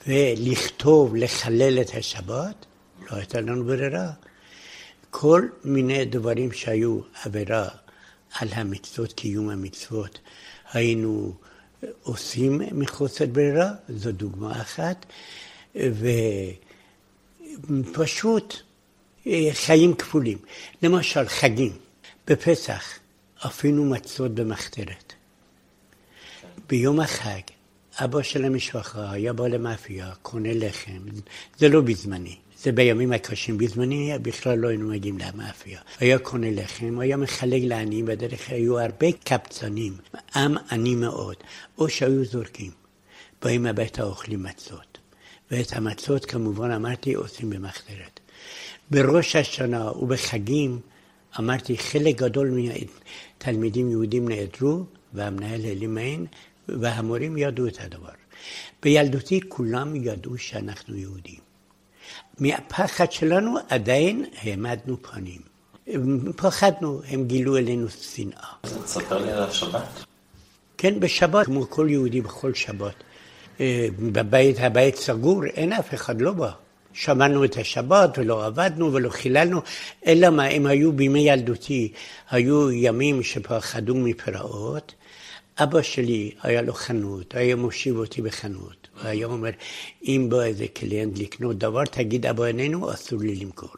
ולכתוב, 0.08 1.16
לחלל 1.16 1.82
את 1.82 1.90
השבת, 1.98 2.66
לא 3.02 3.18
הייתה 3.18 3.42
לנו 3.42 3.64
ברירה. 3.64 4.12
כל 5.10 5.48
מיני 5.64 6.06
דברים 6.06 6.52
שהיו 6.52 7.00
עבירה 7.24 7.70
על 8.40 8.48
המצוות, 8.52 9.14
קיום 9.14 9.50
המצוות, 9.50 10.20
היינו 10.74 11.34
עושים 12.04 12.62
מחוסר 12.72 13.26
ברירה, 13.26 13.72
זו 13.90 14.12
דוגמה 14.12 14.62
אחת, 14.62 15.06
ופשוט 17.70 18.56
אה, 19.28 19.50
חיים 19.54 19.94
כפולים. 19.94 20.38
למשל, 20.84 21.28
חגים, 21.28 21.72
בפסח 22.28 23.00
אפילו 23.46 23.86
מצות 23.86 24.36
במחתרת. 24.36 25.14
ביום 26.70 27.00
החג, 27.00 27.42
אבא 27.98 28.22
של 28.22 28.46
המשפחה 28.46 29.12
היה 29.12 29.34
בא 29.34 29.48
למאפייה, 29.48 30.12
קונה 30.22 30.54
לחם, 30.54 31.00
זה 31.58 31.70
לא 31.70 31.82
בזמני. 31.82 32.38
זה 32.64 32.72
בימים 32.72 33.12
הקשים. 33.12 33.58
בזמני 33.58 34.12
בכלל 34.22 34.58
לא 34.58 34.68
היינו 34.68 34.88
מגיעים 34.88 35.18
למאפיה. 35.20 35.80
היה 36.00 36.20
קונה 36.20 36.52
לחם, 36.52 37.00
היה 37.00 37.18
מחלק 37.18 37.62
לעניים, 37.64 38.06
בדרך 38.06 38.50
היו 38.50 38.80
הרבה 38.80 39.12
קבצנים, 39.12 39.98
עם 40.36 40.56
עני 40.72 40.96
מאוד, 40.96 41.36
או 41.78 41.90
שהיו 41.90 42.26
זורקים. 42.26 42.72
באים 43.42 43.66
הביתה 43.66 44.04
אוכלים 44.04 44.44
מצות. 44.44 44.98
ואת 45.52 45.74
המצות 45.74 46.26
כמובן 46.26 46.72
אמרתי 46.72 47.14
עושים 47.14 47.50
במחתרת. 47.50 48.20
בראש 48.92 49.36
השנה 49.36 49.92
ובחגים 49.92 50.80
אמרתי 51.40 51.78
חלק 51.78 52.16
גדול 52.16 52.50
מהתלמידים 52.50 53.90
יהודים 53.90 54.28
נעדרו 54.28 54.84
והמנהל 55.14 55.66
העלים 55.66 55.96
מעין 55.96 56.26
והמורים 56.68 57.38
ידעו 57.38 57.68
את 57.68 57.78
הדבר. 57.80 58.10
בילדותי 58.84 59.40
כולם 59.48 59.96
ידעו 59.96 60.38
שאנחנו 60.38 60.98
יהודים. 60.98 61.51
מהפחד 62.40 63.12
שלנו 63.12 63.58
עדיין 63.70 64.26
העמדנו 64.42 64.98
פנים. 65.02 65.42
פחדנו, 66.36 67.02
הם 67.08 67.24
גילו 67.24 67.58
אלינו 67.58 67.90
שנאה. 67.90 68.48
תספר 68.62 69.26
לי 69.26 69.32
על 69.32 69.44
השבת. 69.44 70.06
כן, 70.78 71.00
בשבת, 71.00 71.46
כמו 71.46 71.70
כל 71.70 71.88
יהודי 71.90 72.22
בכל 72.22 72.54
שבת. 72.54 72.96
אה, 73.60 73.88
בבית, 74.00 74.56
הבית 74.60 74.96
סגור, 74.96 75.46
אין 75.46 75.74
אף 75.74 75.94
אחד, 75.94 76.22
לא 76.22 76.32
בא. 76.32 76.52
שמענו 76.94 77.46
את 77.46 77.58
השבת 77.58 78.18
ולא 78.18 78.46
עבדנו 78.46 78.94
ולא 78.94 79.10
חיללנו, 79.10 79.62
אלא 80.08 80.30
מה, 80.30 80.48
אם 80.48 80.66
היו 80.66 80.94
בימי 80.94 81.20
ילדותי, 81.20 81.92
היו 82.30 82.72
ימים 82.72 83.24
שפחדו 83.24 83.96
מפרעות, 83.96 84.94
אבא 85.60 85.82
שלי 85.82 86.32
היה 86.42 86.62
לו 86.62 86.74
חנות, 86.74 87.36
היה 87.36 87.56
מושיב 87.56 87.98
אותי 87.98 88.22
בחנות. 88.22 88.88
הוא 88.96 89.10
היה 89.10 89.26
אומר, 89.26 89.50
אם 90.04 90.28
בא 90.30 90.42
איזה 90.42 90.66
קליינט 90.74 91.20
לקנות 91.20 91.58
דבר, 91.58 91.86
תגיד 91.86 92.26
אבא 92.26 92.46
איננו, 92.46 92.94
אסור 92.94 93.20
לי 93.20 93.36
למכור. 93.36 93.72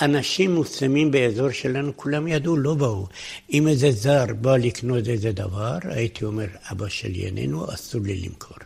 אנשים 0.00 0.54
מוסלמים 0.54 1.10
באזור 1.10 1.50
שלנו, 1.50 1.96
כולם 1.96 2.28
ידעו, 2.28 2.56
לא 2.56 2.74
באו. 2.74 3.06
אם 3.52 3.68
איזה 3.68 3.90
זר 3.90 4.24
בא 4.40 4.56
לקנות 4.56 5.08
איזה 5.08 5.32
דבר, 5.32 5.78
הייתי 5.82 6.24
אומר, 6.24 6.46
אבא 6.72 6.88
שלי 6.88 7.26
איננו, 7.26 7.74
אסור 7.74 8.00
לי 8.00 8.16
למכור. 8.16 8.56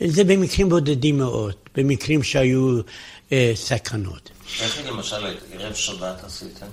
זה 0.00 0.24
במקרים 0.24 0.68
בודדים 0.68 1.18
מאוד, 1.18 1.54
במקרים 1.74 2.22
שהיו 2.22 2.80
אה, 3.32 3.52
סכנות. 3.54 4.30
איך 4.60 4.86
למשל 4.86 5.36
ערב 5.52 5.74
שבת 5.74 6.24
עשיתם? 6.24 6.66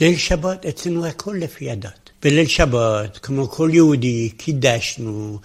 ליל 0.00 0.16
שבת, 0.18 0.66
אצלנו 0.66 1.06
הכל 1.06 1.36
לפי 1.40 1.70
הדת. 1.70 2.05
בליל 2.22 2.46
שבת, 2.46 3.18
כמו 3.18 3.48
כל 3.48 3.70
יהודי, 3.72 4.30
קידשנו, 4.36 5.38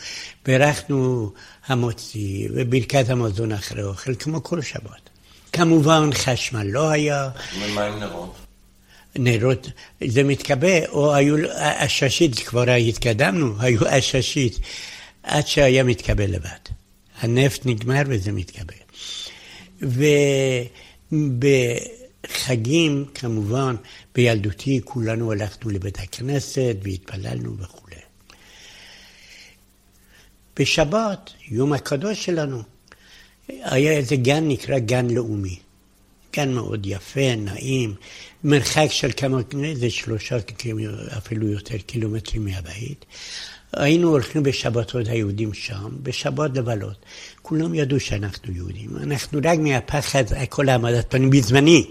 בירכנו 0.45 1.31
המוציא 1.65 2.49
וברכת 2.53 3.09
המזון 3.09 3.51
אחרי 3.51 3.83
אוכל, 3.83 4.15
כמו 4.15 4.43
כל 4.43 4.61
שבת. 4.61 5.09
כמובן 5.53 6.09
חשמל 6.13 6.63
לא 6.63 6.89
היה. 6.89 7.29
ומה 7.59 7.85
עם 7.85 7.99
נרות? 7.99 8.35
נרות, 9.15 9.69
זה 10.03 10.23
מתקבע, 10.23 10.87
או 10.89 11.13
היו 11.13 11.35
עששית, 11.55 12.39
כבר 12.39 12.69
התקדמנו, 12.71 13.55
היו 13.59 13.87
עששית, 13.87 14.59
עד 15.23 15.47
שהיה 15.47 15.83
מתקבל 15.83 16.31
לבד. 16.31 16.71
הנפט 17.19 17.65
נגמר 17.65 18.01
וזה 18.07 18.31
מתקבל. 18.31 18.75
ובחגים, 22.21 23.05
כמובן, 23.13 23.75
בילדותי 24.15 24.81
כולנו 24.83 25.31
הלכנו 25.31 25.71
לבית 25.71 25.99
הכנסת 25.99 26.75
והתפללנו 26.83 27.57
וכו'. 27.57 27.81
בשבת, 30.59 31.29
יום 31.47 31.73
הקדוש 31.73 32.25
שלנו, 32.25 32.63
היה 33.47 33.91
איזה 33.91 34.15
גן 34.15 34.47
נקרא 34.47 34.79
גן 34.79 35.09
לאומי. 35.09 35.59
גן 36.33 36.53
מאוד 36.53 36.85
יפה, 36.85 37.35
נעים, 37.35 37.95
מרחק 38.43 38.87
של 38.89 39.11
כמה, 39.17 39.39
איזה 39.63 39.89
שלושה, 39.89 40.37
אפילו 41.17 41.47
יותר 41.47 41.77
קילומטרים 41.77 42.45
מהבית. 42.45 43.05
היינו 43.73 44.09
הולכים 44.09 44.43
בשבתות 44.43 45.07
היהודים 45.07 45.53
שם, 45.53 45.89
בשבת 46.03 46.57
לבלות. 46.57 47.05
כולם 47.41 47.75
ידעו 47.75 47.99
שאנחנו 47.99 48.53
יהודים. 48.53 48.97
אנחנו 48.97 49.39
רק 49.43 49.59
מהפחד, 49.59 50.23
כל 50.49 50.69
העמדת 50.69 51.05
פנים 51.09 51.29
בזמני. 51.29 51.85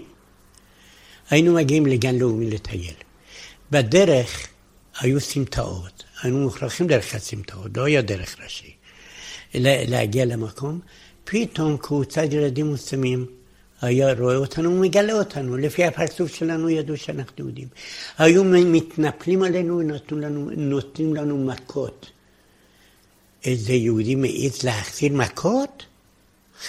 היינו 1.31 1.53
מגיעים 1.53 1.85
לגן 1.85 2.15
לאומי 2.15 2.49
לטייל. 2.49 2.93
בדרך 3.71 4.47
היו 4.99 5.19
סמטאות, 5.19 6.03
היינו 6.21 6.39
מוכרחים 6.39 6.87
דרך 6.87 7.15
הסמטאות, 7.15 7.77
לא 7.77 7.83
היה 7.83 8.01
דרך 8.01 8.35
ראשי. 8.43 8.73
להגיע 9.53 10.25
למקום, 10.25 10.79
פתאום 11.23 11.77
קבוצת 11.77 12.23
ילדים 12.31 12.65
מוסלמים 12.65 13.25
היה 13.81 14.13
רואה 14.13 14.35
אותנו 14.35 14.71
ומגלה 14.71 15.13
אותנו. 15.13 15.57
לפי 15.57 15.83
הפרצוף 15.85 16.35
שלנו 16.35 16.69
ידעו 16.69 16.97
שאנחנו 16.97 17.33
יהודים. 17.37 17.67
היו 18.17 18.43
מתנפלים 18.43 19.43
עלינו 19.43 19.77
ונותנים 19.77 21.15
לנו, 21.15 21.45
מכות. 21.45 22.11
איזה 23.45 23.73
יהודי 23.73 24.15
מעז 24.15 24.63
להחזיר 24.63 25.13
מכות? 25.13 25.85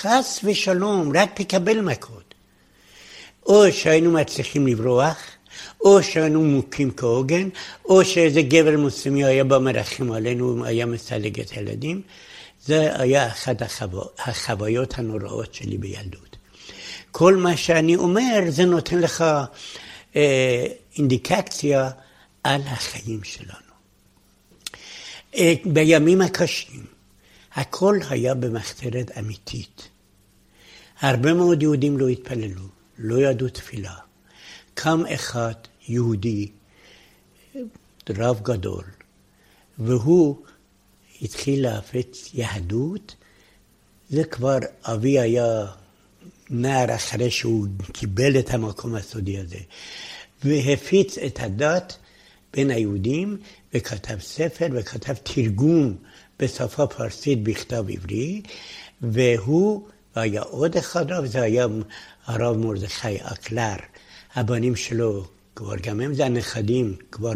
חס 0.01 0.40
ושלום, 0.44 1.12
רק 1.16 1.40
תקבל 1.40 1.81
מכות. 1.81 2.32
או 3.46 3.72
שהיינו 3.72 4.11
מצליחים 4.11 4.66
לברוח, 4.66 5.16
או 5.81 6.02
שהיינו 6.02 6.42
מוכים 6.42 6.90
כהוגן, 6.96 7.48
או 7.85 8.05
שאיזה 8.05 8.42
גבר 8.42 8.78
מוסלמי 8.78 9.24
היה 9.24 9.44
בא 9.44 9.59
מרחם 9.59 10.12
עלינו, 10.12 10.64
היה 10.64 10.87
מסלג 10.87 11.40
את 11.40 11.50
הילדים. 11.50 12.02
זה 12.66 13.00
היה 13.00 13.26
אחת 13.26 13.62
החו... 13.62 14.02
החוויות 14.18 14.98
הנוראות 14.98 15.55
שלי 15.55 15.78
בילדות. 15.78 16.37
כל 17.11 17.37
מה 17.37 17.57
שאני 17.57 17.96
אומר, 17.96 18.40
זה 18.48 18.64
נותן 18.64 18.98
לך 18.98 19.24
אה, 20.16 20.66
אינדיקציה 20.98 21.90
על 22.44 22.61
החיים 22.66 23.24
שלנו. 23.24 23.72
אה, 25.35 25.55
בימים 25.64 26.20
הקשים, 26.20 26.85
הכל 27.55 27.98
היה 28.11 28.35
במחתרת 28.35 29.11
אמיתית. 29.18 29.88
הרבה 31.00 31.35
מאוד 31.35 31.62
יהודים 31.62 31.98
לא 31.98 32.09
התפללו, 32.09 32.62
לא 32.98 33.20
ידעו 33.20 33.48
תפילה. 33.48 33.94
קם 34.74 35.02
אחד 35.14 35.55
יהודי, 35.88 36.48
רב 38.11 38.40
גדול, 38.42 38.85
והוא 39.78 40.37
התחיל 41.22 41.62
להפץ 41.62 42.31
יהדות, 42.35 43.14
זה 44.11 44.24
כבר 44.24 44.59
אבי 44.85 45.18
היה 45.18 45.66
נער 46.50 46.94
אחרי 46.94 47.31
שהוא 47.31 47.66
קיבל 47.92 48.38
את 48.38 48.50
המקום 48.50 48.94
הסודי 48.94 49.38
הזה, 49.38 49.59
והפיץ 50.44 51.18
את 51.18 51.40
הדת 51.40 51.96
בין 52.52 52.70
היהודים, 52.70 53.37
וכתב 53.74 54.20
ספר 54.20 54.66
וכתב 54.72 55.14
תרגום 55.14 55.96
בשפה 56.38 56.87
פרסית 56.87 57.42
בכתב 57.42 57.85
עברי, 57.88 58.42
והוא, 59.02 59.88
והיה 60.16 60.42
עוד 60.42 60.76
אחד 60.76 61.12
רב, 61.12 61.26
זה 61.26 61.42
היה 61.42 61.66
הרב 62.26 62.56
מרדכי 62.56 63.16
אקלר. 63.20 63.76
הבנים 64.35 64.76
שלו 64.76 65.26
כבר 65.56 65.76
גם 65.82 66.00
הם 66.00 66.14
זה 66.14 66.26
הנכדים, 66.26 66.96
כבר 67.11 67.32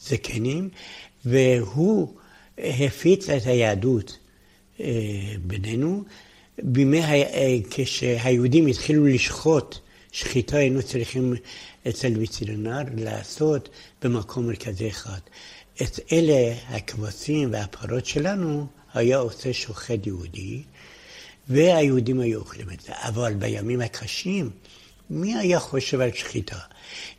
זקנים, 0.00 0.68
והוא 1.24 2.14
הפיץ 2.58 3.28
את 3.28 3.46
היהדות 3.46 4.18
אה, 4.80 4.86
בינינו. 5.42 6.04
בימי, 6.58 7.02
אה, 7.02 7.56
כשהיהודים 7.70 8.66
התחילו 8.66 9.06
לשחוט, 9.06 9.78
שחיטה 10.12 10.56
היינו 10.56 10.82
צריכים 10.82 11.34
אצל 11.88 12.12
ויטרינר 12.18 12.82
לעשות 12.96 13.68
במקום 14.02 14.46
מרכזי 14.46 14.88
אחד. 14.88 15.20
את 15.82 16.00
אלה 16.12 16.54
הכבשים 16.68 17.52
והפרות 17.52 18.06
שלנו 18.06 18.66
היה 18.94 19.18
עושה 19.18 19.52
שוחט 19.52 20.06
יהודי, 20.06 20.62
והיהודים 21.48 22.20
היו 22.20 22.40
אוכלים 22.40 22.70
את 22.70 22.80
זה. 22.80 22.92
אבל 22.96 23.34
בימים 23.34 23.80
הקשים, 23.80 24.50
מי 25.10 25.36
היה 25.36 25.60
חושב 25.60 26.00
על 26.00 26.12
שחיטה? 26.12 26.58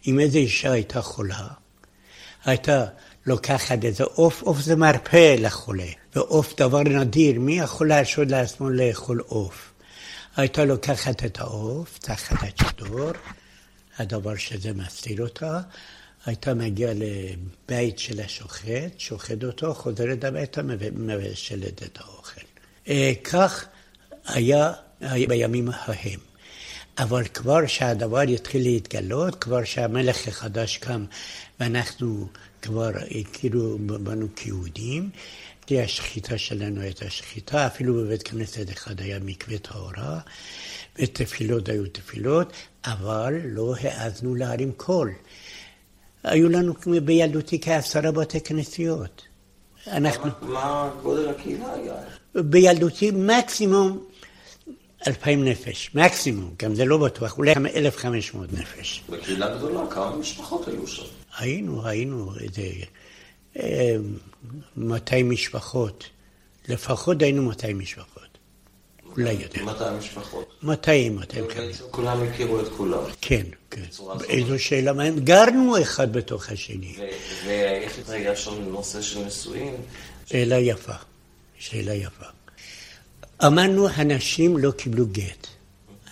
אם 0.08 0.20
איזו 0.20 0.38
אישה 0.38 0.72
הייתה 0.72 1.02
חולה, 1.02 1.48
הייתה 2.46 2.86
לוקחת 3.26 3.86
איזה 3.86 4.04
עוף, 4.04 4.42
עוף 4.42 4.60
זה 4.60 4.76
מרפא 4.76 5.36
לחולה, 5.40 5.88
ועוף 6.16 6.56
דבר 6.58 6.84
נדיר, 6.84 7.40
מי 7.40 7.60
יכול 7.60 7.88
להרשות 7.90 8.28
לעצמו 8.28 8.70
לאכול 8.70 9.20
עוף? 9.20 9.74
הייתה 10.36 10.66
לוקחת 10.66 11.26
את 11.26 11.40
העוף, 11.40 11.98
תחת 11.98 12.36
הצ'דור, 12.44 13.12
הדבר 13.98 14.36
שזה 14.36 14.74
מסתיר 14.74 15.22
אותה, 15.22 15.60
הייתה 16.26 16.54
מגיעה 16.54 16.94
לבית 16.96 18.00
של 18.00 18.20
השוחט, 18.20 19.00
שוחט 19.00 19.44
אותו, 19.44 19.74
חוזרת 19.74 20.24
הביתה, 20.24 20.62
מבשלת 20.94 21.84
את 21.84 21.98
האוכל. 22.02 22.42
אה, 22.88 23.12
כך 23.24 23.66
היה 24.26 24.72
בימים 25.28 25.70
ההם. 25.72 26.20
אבל 26.98 27.24
כבר 27.34 27.68
שהדבר 27.68 28.24
יתחיל 28.30 28.62
להתגלות, 28.62 29.36
כבר 29.36 29.64
שהמלך 29.64 30.28
החדש 30.28 30.78
קם 30.78 31.06
ואנחנו 31.60 32.28
כבר 32.62 32.90
הכירו 33.20 33.78
בנו 33.80 34.28
כיהודים, 34.36 35.10
כי 35.66 35.82
השחיטה 35.82 36.38
שלנו 36.38 36.82
הייתה 36.82 37.10
שחיטה, 37.10 37.68
אפילו 37.68 37.94
בבית 37.94 38.24
כנסת 38.24 38.70
אחד 38.70 39.02
היה 39.02 39.20
מקווה 39.20 39.58
טהרה, 39.58 40.20
ותפילות 41.00 41.70
היו 41.70 41.90
תפילות, 41.92 42.54
אבל 42.86 43.34
לא 43.44 43.76
העזנו 43.82 44.36
להרים 44.36 44.72
קול. 44.72 45.14
היו 46.24 46.50
לנו 46.50 46.74
בילדותי 47.06 47.60
כעשרה 47.62 48.12
בתי 48.12 48.42
כנסיות. 48.42 49.22
אנחנו... 49.88 50.32
מה 50.42 50.90
גודל 51.02 51.30
הקהילה 51.30 51.74
היה? 51.74 51.94
בילדותי 52.36 53.12
מקסימום 53.12 54.06
אלפיים 55.08 55.44
נפש, 55.44 55.90
מקסימום, 55.94 56.54
גם 56.60 56.76
זה 56.76 56.86
לא 56.86 56.98
בטוח, 56.98 57.38
אולי 57.38 57.54
אלף 57.76 57.98
חמש 57.98 58.34
מאות 58.34 58.54
נפש. 58.54 59.04
בקהילה 59.10 59.58
גדולה, 59.58 59.88
כמה 59.90 60.16
משפחות 60.16 60.68
היו 60.68 60.88
שם? 60.88 61.04
היינו, 61.38 61.88
היינו 61.88 62.34
איזה 62.40 62.70
אה, 63.60 63.96
200 64.78 65.30
משפחות, 65.30 66.10
לפחות 66.68 67.22
היינו 67.22 67.42
200 67.42 67.78
משפחות. 67.78 68.24
אולי 69.18 69.34
יותר. 69.34 69.66
200 69.66 69.98
משפחות. 69.98 70.54
200, 70.64 71.16
200 71.16 71.48
בעצם 71.48 71.84
כולם 71.92 72.24
הכירו 72.24 72.62
את 72.62 72.68
כולם. 72.78 73.00
כן, 73.22 73.44
כן. 73.72 73.82
איזו 74.30 74.60
שאלה, 74.60 74.94
מה, 74.94 75.10
גרנו 75.10 75.82
אחד 75.82 76.14
בתוך 76.14 76.50
השני. 76.50 76.96
ואיך 77.46 78.00
התרגש 78.00 78.44
שם 78.44 78.62
נושא 78.62 79.02
של 79.02 79.20
נישואים? 79.20 79.74
שאלה 80.26 80.60
יפה, 80.60 80.94
שאלה 81.58 81.94
יפה. 81.94 82.26
אמרנו, 83.46 83.90
הנשים 83.90 84.58
לא 84.58 84.72
קיבלו 84.72 85.06
גט. 85.06 85.48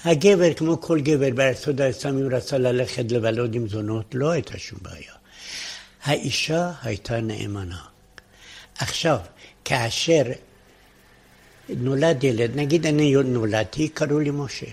הגבר, 0.04 0.54
כמו 0.54 0.82
כל 0.82 1.00
גבר 1.02 1.30
בארצות 1.36 1.80
האסלאמים, 1.80 2.36
רצה 2.36 2.58
ללכת 2.58 3.12
לבלות 3.12 3.50
עם 3.54 3.68
זונות, 3.68 4.06
לא 4.14 4.32
הייתה 4.32 4.58
שום 4.58 4.80
בעיה. 4.82 5.14
האישה 6.04 6.72
הייתה 6.84 7.22
נאמנה. 7.22 7.82
עכשיו, 8.78 9.18
כאשר 9.66 10.24
נולד 11.70 12.24
ילד, 12.24 12.52
נגיד 12.56 12.86
אני 12.86 13.14
נולדתי, 13.14 13.90
קראו 13.90 14.20
לי 14.20 14.32
משה. 14.34 14.66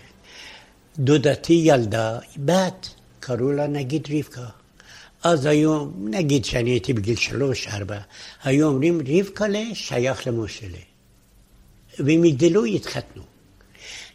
דודתי 0.98 1.60
ילדה, 1.64 2.18
בת, 2.36 2.88
קראו 3.20 3.52
לה 3.52 3.66
נגיד 3.66 4.08
רבקה. 4.18 4.46
אז 5.22 5.46
היום, 5.46 6.08
נגיד 6.10 6.44
שאני 6.44 6.70
הייתי 6.70 6.92
בגיל 6.92 7.16
שלוש, 7.16 7.68
ארבע, 7.68 7.98
היו 8.44 8.66
אומרים 8.66 9.00
רבקה 9.06 9.46
שייך 9.74 10.26
למשה. 10.26 10.66
והם 11.98 12.24
יגדלו, 12.24 12.66
יתחתנו. 12.66 13.22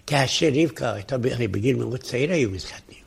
כאשר 0.07 0.49
רבקה 0.63 0.93
הייתה, 0.93 1.15
הרי 1.31 1.47
בגיל 1.47 1.75
מאוד 1.75 1.99
צעיר 1.99 2.31
היו 2.31 2.49
מתחתנים. 2.49 3.03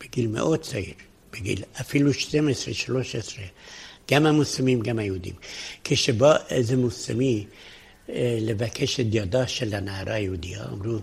בגיל 0.00 0.26
מאוד 0.26 0.60
צעיר. 0.60 0.94
בגיל 1.32 1.62
אפילו 1.80 2.12
12, 2.12 2.74
13. 2.74 3.44
גם 4.10 4.26
המוסלמים, 4.26 4.80
גם 4.80 4.98
היהודים. 4.98 5.34
כשבא 5.84 6.36
איזה 6.50 6.76
מוסלמי 6.76 7.46
אה, 8.08 8.38
לבקש 8.40 9.00
את 9.00 9.06
ידה 9.10 9.46
של 9.46 9.74
הנערה 9.74 10.14
היהודייה, 10.14 10.64
אמרו, 10.64 10.98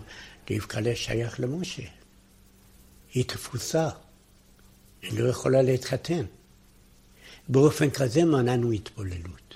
רבקה 0.50 0.80
שייך 0.94 1.40
למשה. 1.40 1.82
היא 3.14 3.24
תפוסה, 3.24 3.88
היא 5.02 5.20
לא 5.20 5.28
יכולה 5.28 5.62
להתחתן. 5.62 6.24
באופן 7.48 7.90
כזה 7.90 8.24
מנענו 8.24 8.72
התבוללות. 8.72 9.49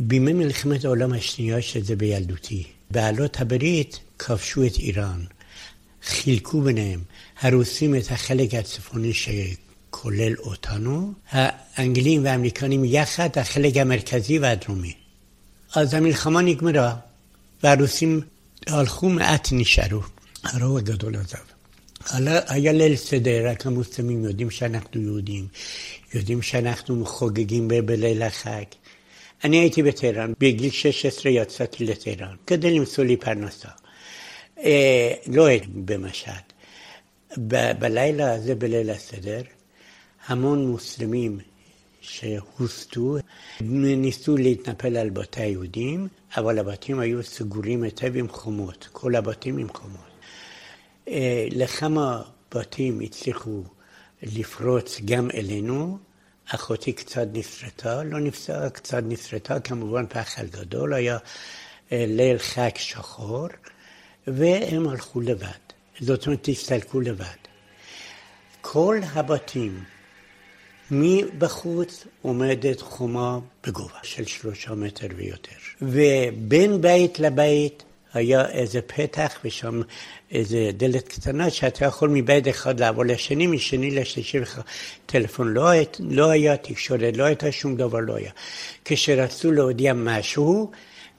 בימי 0.00 0.32
מלחמת 0.32 0.84
העולם 0.84 1.12
השנייה, 1.12 1.62
שזה 1.62 1.96
בילדותי, 1.96 2.64
בעלות 2.90 3.40
הברית 3.40 4.00
כבשו 4.18 4.66
את 4.66 4.76
איראן, 4.76 5.24
חילקו 6.02 6.60
ביניהם, 6.60 7.00
הרוסים 7.40 7.96
את 7.96 8.10
החלק 8.10 8.54
הצפוני 8.54 9.12
שכולל 9.14 10.36
אותנו, 10.38 11.12
האנגלים 11.30 12.24
והאמריקנים 12.24 12.84
יחד, 12.84 13.28
החלק 13.36 13.76
המרכזי 13.76 14.38
והדרומי. 14.38 14.94
אז 15.74 15.94
המלחמה 15.94 16.42
נגמרה, 16.42 16.96
והרוסים 17.62 18.20
הלכו 18.66 19.08
מעט 19.08 19.48
נשארו, 19.52 20.00
הרוב 20.44 20.76
הגדול 20.76 21.16
עזב. 21.16 21.36
היה 22.48 22.72
ליל 22.72 22.96
סדר, 22.96 23.50
רק 23.50 23.66
המוסלמים 23.66 24.24
יודעים 24.24 24.50
שאנחנו 24.50 25.02
יהודים, 25.02 25.46
יודעים 26.14 26.42
שאנחנו 26.42 27.06
חוגגים 27.06 27.68
בליל 27.68 28.22
החג. 28.22 28.64
אני 29.44 29.56
הייתי 29.56 29.82
בטהרן, 29.82 30.32
בגיל 30.40 30.70
16 30.70 31.32
יצאתי 31.32 31.84
לטהרן, 31.84 32.36
כדי 32.46 32.78
למצוא 32.78 33.04
לי 33.04 33.16
פרנסה. 33.16 33.68
אה, 34.58 35.14
לא 35.26 35.46
הייתי 35.46 35.66
במשט. 35.74 36.52
ב- 37.38 37.72
בלילה 37.78 38.32
הזה, 38.34 38.54
בליל 38.54 38.90
הסדר, 38.90 39.42
המון 40.26 40.66
מוסלמים 40.66 41.38
שהוסטו, 42.00 43.16
ניסו 43.60 44.36
להתנפל 44.36 44.96
על 44.96 45.10
בתי 45.10 45.40
היהודים, 45.40 46.08
אבל 46.36 46.58
הבתים 46.58 46.98
היו 46.98 47.22
סגורים 47.22 47.82
היטב 47.82 48.16
עם 48.16 48.28
חומות, 48.28 48.88
כל 48.92 49.14
הבתים 49.14 49.58
עם 49.58 49.68
חומות. 49.68 50.10
אה, 51.08 51.46
לכמה 51.50 52.22
בתים 52.54 53.00
הצליחו 53.00 53.62
לפרוץ 54.22 55.00
גם 55.04 55.30
אלינו, 55.30 55.98
אחותי 56.54 56.92
קצת 56.92 57.26
נסרטה, 57.32 58.02
לא 58.02 58.20
נפצעה, 58.20 58.70
קצת 58.70 59.02
נסרטה, 59.06 59.60
כמובן 59.60 60.06
פחד 60.08 60.46
גדול, 60.46 60.94
היה 60.94 61.18
אה, 61.92 62.04
ליל 62.08 62.38
חג 62.38 62.70
שחור, 62.76 63.48
והם 64.26 64.88
הלכו 64.88 65.20
לבד. 65.20 65.46
זאת 66.00 66.26
אומרת, 66.26 66.48
הסתלקו 66.48 67.00
לבד. 67.00 67.40
כל 68.60 68.98
הבתים 69.12 69.84
מבחוץ 70.90 72.06
עומדת 72.22 72.80
חומה 72.80 73.38
בגובה 73.66 73.98
של 74.02 74.24
שלושה 74.26 74.74
מטר 74.74 75.06
ויותר. 75.16 75.56
ובין 75.82 76.80
בית 76.80 77.18
לבית 77.18 77.82
היה 78.16 78.48
איזה 78.48 78.80
פתח 78.82 79.38
ושם 79.44 79.80
איזה 80.30 80.70
דלת 80.72 81.08
קטנה 81.08 81.50
שאתה 81.50 81.84
יכול 81.84 82.08
מבית 82.08 82.48
אחד 82.48 82.80
לעבור 82.80 83.04
לשני, 83.04 83.46
משני 83.46 83.90
לשלישי, 83.90 84.38
טלפון 85.06 85.52
לא, 85.52 85.68
היה, 85.68 85.84
לא 85.98 86.30
היה, 86.30 86.56
תקשורת 86.56 87.16
לא 87.16 87.24
הייתה, 87.24 87.52
שום 87.52 87.76
דבר 87.76 88.00
לא 88.00 88.16
היה. 88.16 88.30
כשרצו 88.84 89.52
להודיע 89.52 89.92
משהו, 89.92 90.70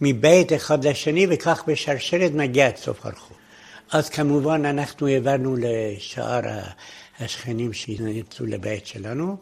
מבית 0.02 0.54
אחד 0.54 0.86
לשני 0.86 1.28
וכך 1.30 1.64
בשרשרת 1.68 2.32
מגיע 2.32 2.68
עד 2.68 2.78
סוף 2.78 3.06
הרחוב. 3.06 3.38
אז 3.92 4.10
כמובן 4.10 4.66
אנחנו 4.66 5.08
העברנו 5.08 5.56
לשאר 5.60 6.42
השכנים 7.20 7.74
שנצאו 7.74 8.46
לבית 8.46 8.88
שלנו, 8.88 9.38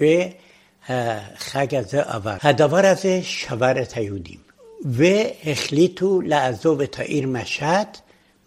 והחג 0.00 1.74
הזה 1.74 2.02
עבר. 2.02 2.36
הדבר 2.42 2.86
הזה 2.86 3.20
שבר 3.22 3.82
את 3.82 3.92
היהודים, 3.92 4.38
והחליטו 4.84 6.20
לעזוב 6.20 6.80
את 6.80 6.98
העיר 6.98 7.26
משט, 7.26 7.98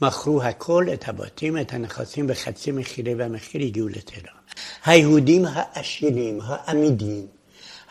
מכרו 0.02 0.42
הכל, 0.42 0.86
את 0.94 1.08
הבתים, 1.08 1.58
את 1.58 1.74
הנכסים 1.74 2.28
בחצי 2.28 2.72
מחירי 2.72 3.16
והמחיר 3.16 3.62
הגיעו 3.62 3.88
לטהרן. 3.88 4.38
היהודים 4.86 5.46
העשירים, 5.50 6.40
העמידים, 6.44 7.28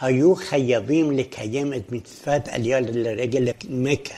היו 0.00 0.34
חייבים 0.34 1.12
לקיים 1.12 1.72
את 1.72 1.92
מצוות 1.92 2.48
עלייה 2.48 2.80
לרגל 2.80 3.52
למכה. 3.68 4.14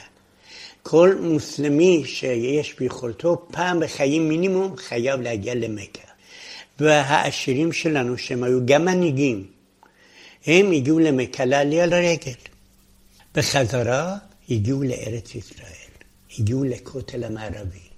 כל 0.83 1.15
מוסלמי 1.21 2.03
שיש 2.05 2.75
ביכולתו 2.79 3.47
פעם 3.51 3.79
בחיים 3.79 4.29
מינימום 4.29 4.77
חייב 4.77 5.21
להגיע 5.21 5.55
למכה. 5.55 6.09
והעשירים 6.79 7.71
שלנו, 7.71 8.17
שהם 8.17 8.43
היו 8.43 8.65
גם 8.65 8.85
מנהיגים, 8.85 9.45
הם 10.45 10.71
הגיעו 10.71 10.99
למכה 10.99 11.45
לעלייה 11.45 11.85
לרגל. 11.85 12.33
בחזרה 13.39 14.17
הגיעו 14.49 14.83
לארץ 14.83 15.35
ישראל, 15.35 15.91
הגיעו 16.39 16.63
לכותל 16.63 17.23
המערבי, 17.23 17.89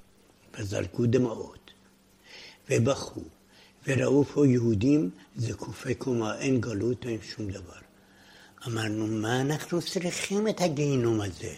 וזרקו 0.57 1.05
דמעות, 1.05 1.71
ובכו, 2.69 3.21
וראו 3.87 4.23
פה 4.23 4.47
יהודים 4.47 5.09
זקופי 5.35 5.95
קומה, 5.95 6.37
אין 6.39 6.61
גלות, 6.61 7.05
אין 7.05 7.17
שום 7.35 7.51
דבר. 7.51 7.79
אמרנו, 8.67 9.07
מה 9.07 9.41
אנחנו 9.41 9.81
צריכים 9.81 10.47
את 10.47 10.61
הגיהינום 10.61 11.21
הזה? 11.21 11.53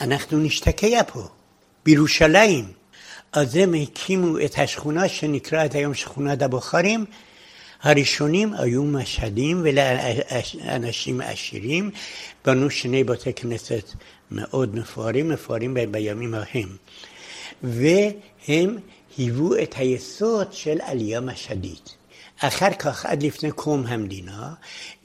אנחנו 0.00 0.38
נשתקע 0.38 1.02
פה, 1.12 1.28
בירושלים. 1.84 2.72
אז 3.32 3.56
הם 3.56 3.74
הקימו 3.74 4.38
את 4.38 4.58
השכונה 4.58 5.08
שנקראת 5.08 5.74
היום 5.74 5.94
שכונת 5.94 6.42
הבוחרים. 6.42 7.04
הראשונים 7.82 8.54
היו 8.54 8.84
משהדים 8.84 9.62
ולאנשים 9.64 11.20
עשירים, 11.20 11.90
בנו 12.44 12.70
שני 12.70 13.04
בתי 13.04 13.32
כנסת 13.32 13.90
מאוד 14.30 14.76
מפוארים, 14.76 15.28
מפוארים 15.28 15.74
בימים 15.90 16.34
ההם. 16.34 16.76
והם 17.62 18.78
היוו 19.16 19.62
את 19.62 19.74
היסוד 19.78 20.52
של 20.52 20.78
עלייה 20.82 21.20
משהדית. 21.20 21.94
אחר 22.40 22.72
כך, 22.72 23.06
עד 23.06 23.22
לפני 23.22 23.52
קום 23.52 23.86
המדינה, 23.86 24.54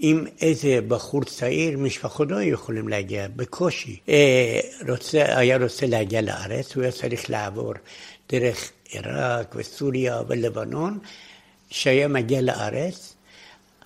אם 0.02 0.26
איזה 0.42 0.80
בחור 0.88 1.24
צעיר, 1.24 1.78
משפחות 1.78 2.32
לא 2.32 2.42
יכולים 2.42 2.88
להגיע, 2.88 3.28
בקושי. 3.36 4.00
אה, 4.10 4.60
רוצה, 4.90 5.38
היה 5.38 5.58
רוצה 5.58 5.86
להגיע 5.86 6.22
לארץ, 6.22 6.76
הוא 6.76 6.84
היה 6.84 6.92
צריך 6.92 7.30
לעבור 7.30 7.74
דרך 8.30 8.72
עיראק 8.90 9.56
וסוריה 9.56 10.22
ולבנון, 10.28 11.00
שהיה 11.74 12.08
מגיע 12.08 12.42
לארץ, 12.42 13.16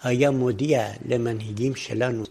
היה 0.04 0.32
מודיע 0.32 0.88
למנהיגים 1.06 1.76
שלנו 1.76 2.24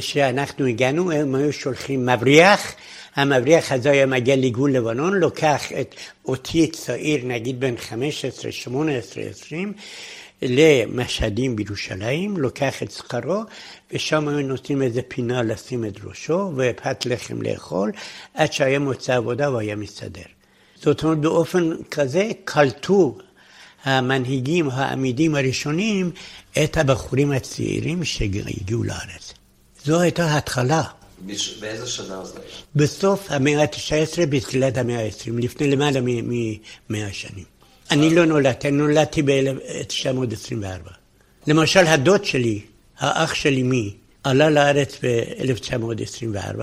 שאנחנו 0.00 0.66
הגענו, 0.66 1.12
הם 1.12 1.34
היו 1.34 1.52
שולחים 1.52 2.06
מבריח, 2.06 2.74
המבריח 3.14 3.72
הזה 3.72 3.90
היה 3.90 4.06
מגיע 4.06 4.36
לגבול 4.36 4.72
לבנון, 4.72 5.14
לוקח 5.14 5.72
את 5.80 5.94
אותי 6.24 6.66
צעיר, 6.66 7.20
נגיד 7.24 7.60
בן 7.60 7.76
15, 7.76 8.52
18, 8.52 9.24
20, 9.24 9.72
למשהדים 10.42 11.56
בירושלים, 11.56 12.36
לוקח 12.36 12.82
את 12.82 12.90
שכרו, 12.90 13.42
ושם 13.92 14.28
היו 14.28 14.40
נותנים 14.46 14.82
איזה 14.82 15.00
פינה 15.08 15.42
לשים 15.42 15.84
את 15.84 15.98
ראשו, 16.04 16.52
ופת 16.56 17.06
לחם 17.06 17.42
לאכול, 17.42 17.92
עד 18.34 18.52
שהיה 18.52 18.78
מוצא 18.78 19.16
עבודה 19.16 19.50
והיה 19.52 19.76
מסתדר. 19.76 20.22
זאת 20.74 21.04
אומרת, 21.04 21.18
באופן 21.18 21.70
כזה 21.90 22.30
קלטו 22.44 23.18
המנהיגים 23.84 24.70
העמידים 24.70 25.34
הראשונים 25.34 26.10
את 26.64 26.76
הבחורים 26.76 27.32
הצעירים 27.32 28.04
שהגיעו 28.04 28.84
לארץ. 28.84 29.34
זו 29.84 30.00
הייתה 30.00 30.36
התחלה. 30.36 30.82
באיזה 31.60 31.86
שנה 31.86 32.24
זה 32.24 32.38
היה? 32.38 32.44
בסוף 32.76 33.30
המאה 33.30 33.62
ה-19, 33.62 34.26
בתחילת 34.28 34.76
המאה 34.76 35.04
ה-20, 35.04 35.30
לפני 35.38 35.70
למעלה 35.70 36.00
מ-100 36.00 37.12
שנים. 37.12 37.44
אני 37.90 38.14
לא 38.14 38.24
נולדתי, 38.24 38.70
נולדתי 38.70 39.22
ב-1924. 39.22 40.90
למשל, 41.46 41.86
הדוד 41.86 42.24
שלי, 42.24 42.60
האח 42.98 43.34
של 43.34 43.54
אמי, 43.58 43.94
עלה 44.24 44.50
לארץ 44.50 44.98
ב-1924, 45.02 46.60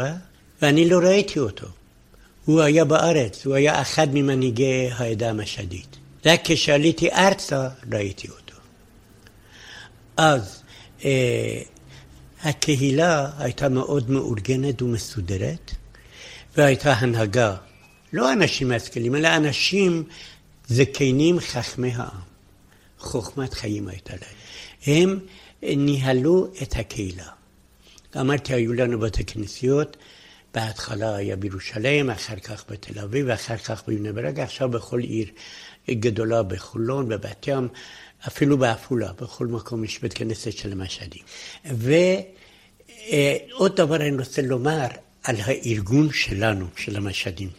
ואני 0.62 0.90
לא 0.90 1.00
ראיתי 1.00 1.40
אותו. 1.40 1.68
הוא 2.46 2.62
היה 2.62 2.86
בארץ, 2.86 3.46
הוא 3.46 3.56
היה 3.56 3.82
אחד 3.82 4.08
ממנהיגי 4.14 4.90
העדה 4.92 5.30
המשדית. 5.30 5.99
רק 6.26 6.42
כשעליתי 6.44 7.12
ארצה 7.12 7.70
ראיתי 7.92 8.28
אותו. 8.30 8.56
אז 10.18 10.64
אה, 11.06 11.62
הקהילה 12.44 13.30
הייתה 13.38 13.70
מאוד 13.70 14.10
מאורגנת 14.10 14.82
ומסודרת, 14.82 15.72
והייתה 16.58 16.94
הנהגה, 16.94 17.56
לא 18.14 18.34
אנשים 18.34 18.72
משכילים, 18.72 19.16
אלא 19.16 19.36
אנשים 19.36 20.04
זקנים 20.68 21.40
חכמי 21.40 21.92
העם. 21.96 22.30
חוכמת 23.00 23.54
חיים 23.54 23.88
הייתה 23.88 24.14
להם. 24.14 24.40
הם 24.88 25.20
ניהלו 25.62 26.48
את 26.62 26.76
הקהילה. 26.76 27.28
אמרתי, 28.20 28.54
היו 28.54 28.74
לנו 28.74 29.00
בתי 29.00 29.24
כנסיות, 29.24 29.98
בהתחלה 30.54 31.16
היה 31.16 31.36
בירושלים, 31.36 32.10
אחר 32.10 32.36
כך 32.36 32.66
בתל 32.70 33.00
אביב, 33.00 33.26
ואחר 33.30 33.58
כך 33.58 33.84
בבני 33.88 34.12
ברק, 34.12 34.40
עכשיו 34.40 34.70
בכל 34.70 35.00
עיר 35.00 35.28
גדולה 35.94 36.44
בחולון, 36.44 37.10
בבת 37.10 37.48
ים, 37.48 37.68
אפילו 38.28 38.58
בעפולה, 38.58 39.12
בכל 39.22 39.48
מקום 39.48 39.84
יש 39.84 40.02
בית 40.02 40.14
כנסת 40.14 40.52
של 40.52 40.72
המשאדים. 40.72 41.22
ועוד 41.66 43.76
דבר 43.76 43.96
אני 43.96 44.18
רוצה 44.18 44.42
לומר 44.42 44.88
על 45.24 45.36
הארגון 45.40 46.12
שלנו, 46.12 46.66
של 46.76 46.96
המשאדים. 46.96 47.50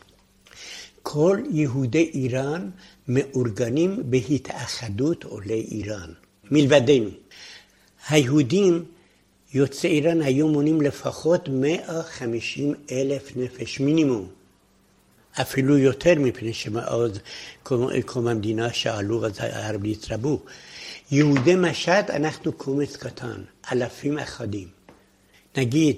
כל 1.03 1.39
יהודי 1.51 2.11
איראן 2.15 2.71
מאורגנים 3.09 4.03
בהתאחדות 4.05 5.25
עולי 5.25 5.67
איראן, 5.71 6.13
מלבדנו. 6.51 7.11
היהודים 8.09 8.85
יוצאי 9.55 9.91
איראן 9.91 10.23
היו 10.23 10.49
מונים 10.49 10.81
לפחות 10.81 11.49
150 11.49 12.75
אלף 12.91 13.37
נפש 13.37 13.81
מינימום. 13.81 14.40
אפילו 15.33 15.79
יותר 15.79 16.15
מפני 16.19 16.53
שמאז 16.53 17.21
קום 18.05 18.27
המדינה 18.29 18.73
שעלו 18.73 19.27
אז 19.27 19.33
הערבים 19.39 19.93
התרבו. 19.93 20.41
יהודי 21.11 21.55
משט 21.57 22.11
אנחנו 22.11 22.53
קומץ 22.53 22.97
קטן, 22.97 23.43
אלפים 23.73 24.19
אחדים. 24.19 24.69
נגיד 25.57 25.97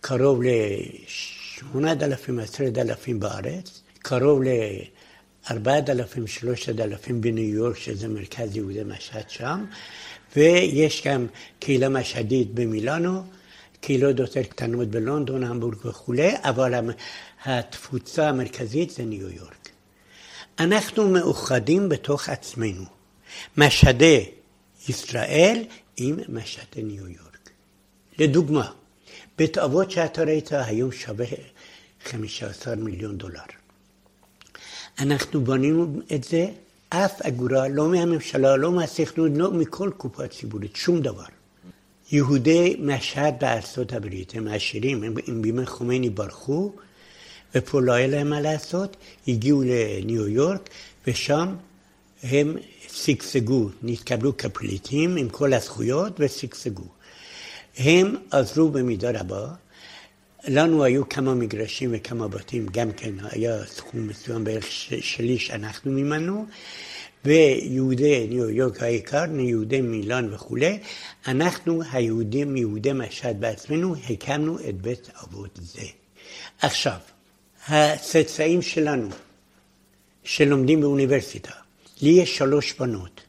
קרוב 0.00 0.40
לשמונת 0.42 2.02
אלפים, 2.02 2.38
עשרת 2.38 2.78
אלפים 2.78 3.20
בארץ, 3.20 3.82
קרוב 3.98 4.42
לארבעת 4.42 5.90
אלפים, 5.90 6.26
שלושת 6.26 6.80
אלפים 6.80 7.20
בניו 7.20 7.54
יורק, 7.54 7.76
שזה 7.76 8.08
מרכז 8.08 8.56
יהודי 8.56 8.82
משט 8.86 9.30
שם, 9.30 9.64
ויש 10.36 11.02
גם 11.06 11.26
קהילה 11.58 11.88
משהדית 11.88 12.54
במילאנו, 12.54 13.22
קהילות 13.80 14.18
יותר 14.18 14.42
קטנות 14.42 14.88
בלונדון, 14.88 15.44
המבורג 15.44 15.86
וכולי, 15.86 16.30
אבל 16.42 16.90
התפוצה 17.44 18.28
המרכזית 18.28 18.90
זה 18.90 19.04
ניו 19.04 19.30
יורק. 19.30 19.68
אנחנו 20.58 21.08
מאוחדים 21.08 21.88
בתוך 21.88 22.28
עצמנו. 22.28 22.84
משאדי 23.56 24.30
ישראל 24.88 25.64
עם 25.96 26.18
משאדי 26.28 26.82
ניו 26.82 27.08
יורק. 27.08 27.50
לדוגמה, 28.18 28.70
בית 29.38 29.58
אבות 29.58 29.90
שאתה 29.90 30.22
ראית 30.22 30.52
היום 30.52 30.92
שווה 30.92 31.26
15 32.04 32.74
מיליון 32.74 33.18
דולר. 33.18 33.40
אנחנו 34.98 35.44
בנינו 35.44 36.00
את 36.14 36.24
זה, 36.24 36.46
אף 36.88 37.22
אגורה, 37.22 37.68
לא 37.68 37.88
מהממשלה, 37.88 38.56
לא 38.56 38.72
מהסוכנות, 38.72 39.30
לא 39.34 39.50
מכל 39.50 39.90
קופה 39.96 40.28
ציבורית, 40.28 40.76
שום 40.76 41.00
דבר. 41.00 41.24
יהודי 42.12 42.76
משהד 42.80 43.34
בארצות 43.40 43.92
הברית, 43.92 44.34
הם 44.34 44.48
עשירים, 44.48 45.04
הם 45.26 45.42
בימי 45.42 45.66
חומייני 45.66 46.10
ברחו, 46.10 46.72
ופה 47.54 47.82
לא 47.82 47.92
היה 47.92 48.06
להם 48.06 48.30
מה 48.30 48.40
לעשות, 48.40 48.96
הגיעו 49.28 49.62
לניו 49.66 50.28
יורק, 50.28 50.70
ושם 51.06 51.54
הם 52.22 52.56
שגשגו, 52.92 53.68
נתקבלו 53.82 54.36
כפליטים 54.36 55.16
עם 55.16 55.28
כל 55.28 55.52
הזכויות 55.52 56.12
ושגשגו. 56.18 56.84
הם 57.78 58.16
עזרו 58.30 58.68
במידה 58.68 59.20
רבה. 59.20 59.48
לנו 60.48 60.84
היו 60.84 61.08
כמה 61.08 61.34
מגרשים 61.34 61.90
וכמה 61.92 62.28
בתים, 62.28 62.66
גם 62.72 62.92
כן 62.92 63.14
היה 63.30 63.66
סכום 63.66 64.06
מסוים 64.06 64.44
בערך 64.44 64.66
שלי 65.00 65.38
שאנחנו 65.38 65.92
מימנו, 65.92 66.46
ויהודי 67.24 68.26
ניו 68.28 68.50
יורק 68.50 68.82
העיקר, 68.82 69.24
יהודי 69.38 69.80
מילאן 69.80 70.34
וכולי, 70.34 70.78
אנחנו 71.26 71.82
היהודים, 71.92 72.56
יהודי 72.56 72.92
משד 72.92 73.34
בעצמנו, 73.40 73.94
הקמנו 74.10 74.58
את 74.68 74.80
בית 74.80 75.10
אבות 75.22 75.58
זה. 75.62 75.82
עכשיו, 76.60 76.98
הצאצאים 77.68 78.62
שלנו, 78.62 79.08
שלומדים 80.24 80.80
באוניברסיטה, 80.80 81.52
לי 82.02 82.10
יש 82.10 82.36
שלוש 82.36 82.72
בנות. 82.72 83.20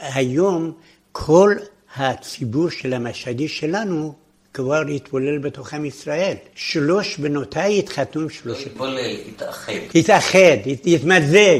היום 0.00 0.72
כל 1.12 1.54
הציבור 1.96 2.70
של 2.70 2.92
המשדי 2.92 3.48
שלנו 3.48 4.14
כבר 4.54 4.82
התבולל 4.94 5.38
בתוך 5.38 5.74
עם 5.74 5.84
ישראל. 5.84 6.34
שלוש 6.54 7.16
בנותיי 7.16 7.78
התחתנו 7.78 8.22
עם 8.22 8.30
שלוש... 8.30 8.58
לא 8.58 8.66
התבולל, 8.66 9.16
התאחד. 9.28 9.72
התאחד, 9.94 10.56
התמזג. 10.86 11.58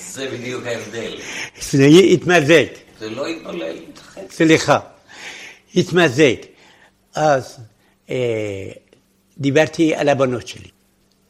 זה 0.00 0.30
בדיוק 0.30 0.66
ההבדל. 0.66 1.16
זה 1.60 1.84
התמזג. 1.84 2.64
זה 2.98 3.10
לא 3.10 3.26
התבולל, 3.26 3.76
התאחד. 3.88 4.20
סליחה, 4.30 4.78
התמזג. 5.74 6.34
אז 7.14 7.56
אה, 8.10 8.70
דיברתי 9.40 9.94
על 9.94 10.08
הבנות 10.08 10.46
שלי. 10.46 10.68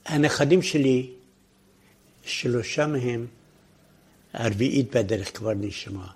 הנכדים 0.06 0.62
שלי, 0.62 1.10
שלושה 2.24 2.86
מהם, 2.86 3.26
הרביעית 4.32 4.96
בדרך 4.96 5.36
כבר 5.36 5.52
נשמע, 5.54 6.06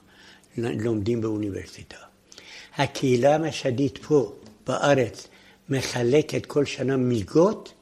לומדים 0.57 1.21
באוניברסיטה. 1.21 1.97
הקהילה 2.77 3.35
המשדית 3.35 3.99
פה 3.99 4.33
בארץ 4.67 5.29
מחלקת 5.69 6.47
כל 6.47 6.65
שנה 6.65 6.97
מלגות 6.97 7.73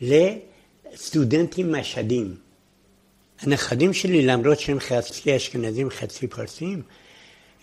לסטודנטים 0.00 1.72
משדים. 1.72 2.36
הנכדים 3.40 3.92
שלי, 3.92 4.26
למרות 4.26 4.60
שהם 4.60 4.80
חצי 4.80 5.36
אשכנזים, 5.36 5.90
חצי 5.90 6.26
פרסים, 6.26 6.82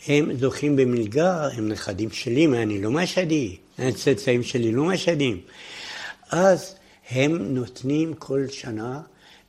הם 0.08 0.38
זוכים 0.38 0.76
במלגה, 0.76 1.48
הם 1.48 1.70
נכדים 1.70 2.12
שלי, 2.12 2.48
מה 2.48 2.62
אני 2.62 2.82
לא 2.82 2.92
משדי, 2.92 3.58
הצאצאים 3.78 4.44
שלי 4.44 4.72
לא 4.72 4.84
משדים. 4.84 5.42
אז 6.32 6.76
הם 7.10 7.56
נותנים 7.56 8.14
כל 8.14 8.48
שנה 8.50 9.02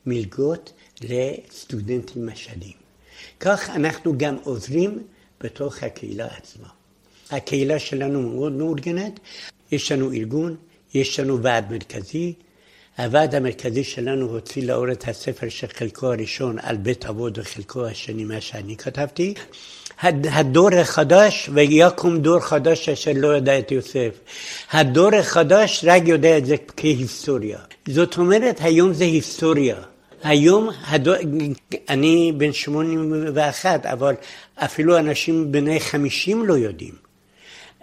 מלגות 0.07 0.73
לסטודנטים 1.01 2.27
משדים. 2.27 2.73
כך 3.41 3.71
אנחנו 3.71 4.19
גם 4.19 4.37
עוזרים 4.43 5.03
בתוך 5.41 5.83
הקהילה 5.83 6.27
עצמה. 6.27 6.69
הקהילה 7.31 7.79
שלנו 7.79 8.23
מאוד 8.23 8.53
מאורגנת, 8.53 9.21
יש 9.73 9.93
לנו 9.93 10.13
ארגון, 10.13 10.57
יש 10.95 11.21
לנו 11.21 11.43
ועד 11.43 11.73
מרכזי. 11.73 12.35
הוועד 12.99 13.35
המרכזי 13.35 13.85
שלנו 13.85 14.27
הוציא 14.27 14.67
לאור 14.67 14.93
את 14.93 15.09
הספר 15.09 15.49
שחלקו 15.49 16.07
הראשון 16.07 16.59
על 16.59 16.77
בית 16.77 17.05
אבות 17.07 17.39
וחלקו 17.39 17.87
השני 17.87 18.25
מה 18.25 18.41
שאני 18.41 18.77
כתבתי. 18.77 19.35
הדור 20.01 20.75
החדש, 20.75 21.51
ויקום 21.53 22.19
דור 22.19 22.41
חדש 22.41 22.89
אשר 22.89 23.11
לא 23.15 23.29
יודע 23.29 23.59
את 23.59 23.71
יוסף. 23.71 24.11
הדור 24.71 25.15
החדש 25.15 25.85
רק 25.89 26.03
יודע 26.07 26.39
את 26.39 26.47
זה 26.47 26.57
כהיסטוריה. 26.77 27.59
זאת 27.89 28.19
אומרת, 28.19 28.59
היום 28.61 28.93
זה 28.93 29.05
היסטוריה. 29.05 29.77
היום, 30.23 30.71
הדור, 30.87 31.15
אני 31.89 32.33
בן 32.37 32.53
81, 32.53 33.87
אבל 33.87 34.15
אפילו 34.57 34.99
אנשים 34.99 35.53
בני 35.53 35.81
50 35.81 36.47
לא 36.47 36.55
יודעים. 36.55 36.95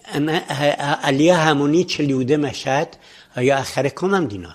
העלייה 0.05 1.38
ההמונית 1.38 1.89
של 1.89 2.10
יהודי 2.10 2.38
משט 2.38 2.95
היה 3.36 3.60
אחרי 3.60 3.89
קום 3.89 4.14
המדינה. 4.14 4.51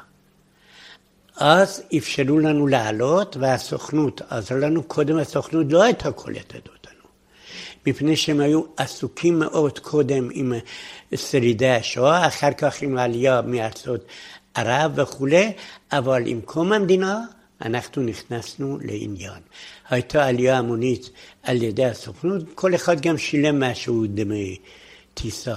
אז 1.36 1.82
אפשרו 1.96 2.38
לנו 2.38 2.66
לעלות 2.66 3.36
והסוכנות 3.40 4.22
עזרה 4.28 4.58
לנו, 4.58 4.82
קודם 4.82 5.18
הסוכנות 5.18 5.66
לא 5.70 5.82
הייתה 5.82 6.12
קולטת 6.12 6.54
אותנו. 6.54 6.83
מפני 7.86 8.16
שהם 8.16 8.40
היו 8.40 8.62
עסוקים 8.76 9.38
מאוד 9.38 9.78
קודם 9.78 10.28
עם 10.32 10.52
שרידי 11.14 11.70
השואה, 11.70 12.26
אחר 12.26 12.52
כך 12.52 12.82
עם 12.82 12.98
העלייה 12.98 13.42
מארצות 13.42 14.04
ערב 14.54 14.92
וכולי, 14.96 15.52
אבל 15.92 16.22
עם 16.26 16.40
קום 16.40 16.72
המדינה 16.72 17.20
אנחנו 17.62 18.02
נכנסנו 18.02 18.78
לעניין. 18.82 19.40
הייתה 19.88 20.26
עלייה 20.26 20.58
המונית 20.58 21.10
על 21.42 21.62
ידי 21.62 21.84
הסוכנות, 21.84 22.42
כל 22.54 22.74
אחד 22.74 23.00
גם 23.00 23.18
שילם 23.18 23.60
משהו 23.62 24.04
דמי 24.06 24.58
טיסה. 25.14 25.54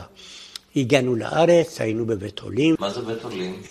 הגענו 0.75 1.15
לארץ, 1.15 1.82
היינו 1.82 2.05
בבית 2.05 2.39
עולים. 2.39 2.75
מה 2.80 2.89
זה 2.89 3.01
בית 3.01 3.23
עולים? 3.23 3.61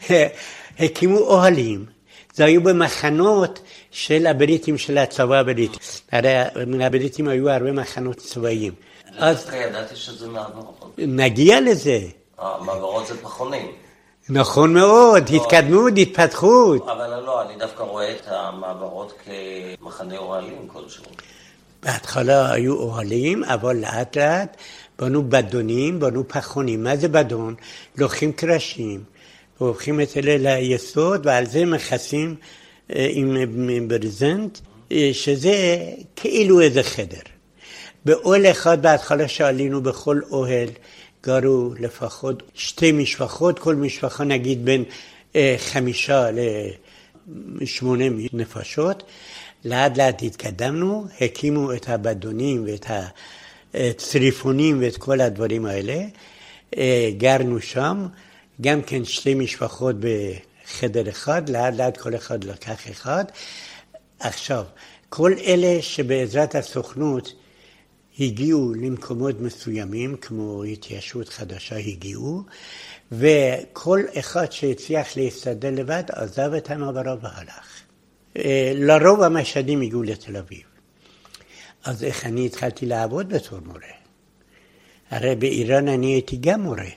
הקימו 0.78 1.18
אוהלים. 1.18 1.97
זה 2.38 2.44
היו 2.44 2.62
במחנות 2.62 3.60
של 3.90 4.26
הבריטים 4.26 4.78
של 4.78 4.98
הצבא 4.98 5.38
הבריטי. 5.38 5.78
הרי 6.12 6.34
הבריטים 6.84 7.28
היו 7.28 7.50
הרבה 7.50 7.72
מחנות 7.72 8.16
צבאיים. 8.16 8.72
אז 9.18 9.36
דווקא 9.36 9.56
ידעתי 9.56 9.96
שזה 9.96 10.28
מעברות. 10.28 10.94
נגיע 10.98 11.60
לזה. 11.60 12.00
מעברות 12.38 13.06
זה 13.06 13.22
פחונים. 13.22 13.66
נכון 14.28 14.74
מאוד, 14.74 15.30
לא. 15.30 15.36
התקדמות, 15.36 15.92
התפתחות. 15.96 16.88
אבל 16.88 17.20
לא, 17.26 17.42
אני 17.42 17.56
דווקא 17.58 17.82
רואה 17.82 18.12
את 18.12 18.22
המעברות 18.26 19.12
כמחנה 19.80 20.18
אוהלים 20.18 20.68
כלשהו. 20.72 21.04
בהתחלה 21.82 22.52
היו 22.52 22.76
אוהלים, 22.76 23.44
אבל 23.44 23.76
לאט 23.76 24.16
לאט 24.16 24.56
בנו 24.98 25.22
בדונים, 25.28 26.00
בנו 26.00 26.28
פחונים. 26.28 26.84
מה 26.84 26.96
זה 26.96 27.08
בדון? 27.08 27.54
לוקחים 27.96 28.32
קרשים, 28.32 29.02
והופכים 29.60 30.00
את 30.00 30.16
אלה 30.16 30.60
ליסוד, 30.60 31.26
ועל 31.26 31.46
זה 31.46 31.64
מכסים 31.64 32.34
אה, 32.94 33.08
עם 33.10 33.88
ברזנט, 33.88 34.58
אה, 34.92 35.10
שזה 35.12 35.78
כאילו 36.16 36.60
איזה 36.60 36.82
חדר. 36.82 37.20
באוהל 38.04 38.46
אחד 38.46 38.82
בהתחלה 38.82 39.28
שעלינו 39.28 39.82
בכל 39.82 40.20
אוהל, 40.30 40.68
גרו 41.22 41.74
לפחות 41.80 42.42
שתי 42.54 42.92
משפחות, 42.92 43.58
כל 43.58 43.74
משפחה 43.74 44.24
נגיד 44.24 44.64
בין 44.64 44.84
אה, 45.36 45.54
חמישה 45.58 46.28
לשמונה 47.60 48.04
נפשות. 48.32 49.02
לאט 49.64 49.98
לאט 49.98 50.22
התקדמנו, 50.22 51.06
הקימו 51.20 51.72
את 51.72 51.88
הבדונים 51.88 52.64
ואת 52.66 52.86
הצריפונים 53.74 54.78
ואת 54.80 54.96
כל 54.96 55.20
הדברים 55.20 55.66
האלה. 55.66 56.02
אה, 56.76 57.10
גרנו 57.18 57.60
שם, 57.60 58.06
גם 58.60 58.82
כן 58.82 59.04
שתי 59.04 59.34
משפחות 59.34 59.96
בחדר 60.00 61.08
אחד, 61.08 61.48
לאט 61.48 61.74
לאט 61.74 61.96
כל 61.96 62.14
אחד 62.14 62.44
לקח 62.44 62.90
אחד. 62.90 63.24
עכשיו, 64.20 64.64
כל 65.08 65.32
אלה 65.44 65.82
שבעזרת 65.82 66.54
הסוכנות 66.54 67.32
הגיעו 68.20 68.74
למקומות 68.74 69.40
מסוימים, 69.40 70.16
כמו 70.16 70.64
התיישבות 70.64 71.28
חדשה 71.28 71.76
הגיעו, 71.76 72.42
וכל 73.12 74.00
אחד 74.18 74.52
שהצליח 74.52 75.16
להסתדר 75.16 75.70
לבד 75.70 76.04
עזב 76.08 76.52
את 76.52 76.70
המעברה 76.70 77.14
והלך. 77.22 77.82
אה, 78.36 78.72
לרוב 78.74 79.22
המשדים 79.22 79.80
הגיעו 79.80 80.02
לתל 80.02 80.36
אביב. 80.36 80.62
אז 81.84 82.04
איך 82.04 82.26
אני 82.26 82.46
התחלתי 82.46 82.86
לעבוד 82.86 83.28
בתור 83.28 83.58
מורה? 83.66 83.80
הרי 85.10 85.36
באיראן 85.36 85.88
אני 85.88 86.06
הייתי 86.06 86.36
גם 86.40 86.60
מורה, 86.60 86.88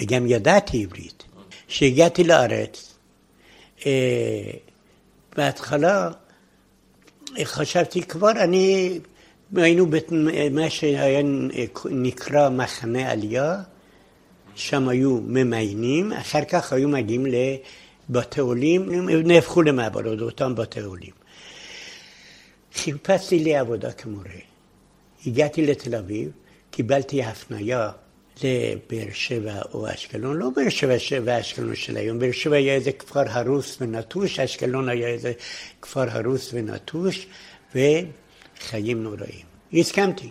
וגם 0.00 0.26
ידעתי 0.26 0.82
עברית. 0.82 1.24
כשהגעתי 1.68 2.24
לארץ, 2.24 2.94
אה, 3.86 4.50
בהתחלה 5.36 6.10
חשבתי 7.44 8.02
כבר, 8.02 8.30
אני 8.30 8.98
היינו 9.56 9.86
במה 9.86 10.70
שהיה 10.70 11.22
נקרא 11.90 12.48
מחנה 12.48 13.10
עלייה, 13.10 13.62
שם 14.54 14.88
היו 14.88 15.20
ממיינים, 15.26 16.12
אחר 16.12 16.44
כך 16.44 16.72
היו 16.72 16.88
מגיעים 16.88 17.26
לבתי 17.26 18.40
עולים, 18.40 19.08
נהפכו 19.08 19.62
למעברות, 19.62 20.20
אותם 20.20 20.54
בתי 20.54 20.80
עולים. 20.80 21.12
חיפשתי 22.74 23.38
לי 23.38 23.56
עבודה 23.56 23.92
כמורה. 23.92 24.30
הגעתי 25.26 25.66
לתל 25.66 25.94
אביב, 25.94 26.30
קיבלתי 26.70 27.22
הפניה 27.22 27.90
לבאר 28.42 29.12
שבע 29.12 29.62
או 29.74 29.90
אשקלון, 29.90 30.36
לא 30.36 30.50
באר 30.56 30.68
שבע 30.68 30.94
ואשקלון 31.24 31.74
של 31.74 31.96
היום, 31.96 32.18
באר 32.18 32.32
שבע 32.32 32.56
היה 32.56 32.74
איזה 32.74 32.92
כפר 32.92 33.22
הרוס 33.26 33.78
ונטוש, 33.80 34.40
אשקלון 34.40 34.88
היה 34.88 35.08
איזה 35.08 35.32
כפר 35.82 36.10
הרוס 36.10 36.50
ונטוש, 36.52 37.26
וחיים 37.74 39.02
נוראים. 39.02 39.46
הסכמתי. 39.72 40.30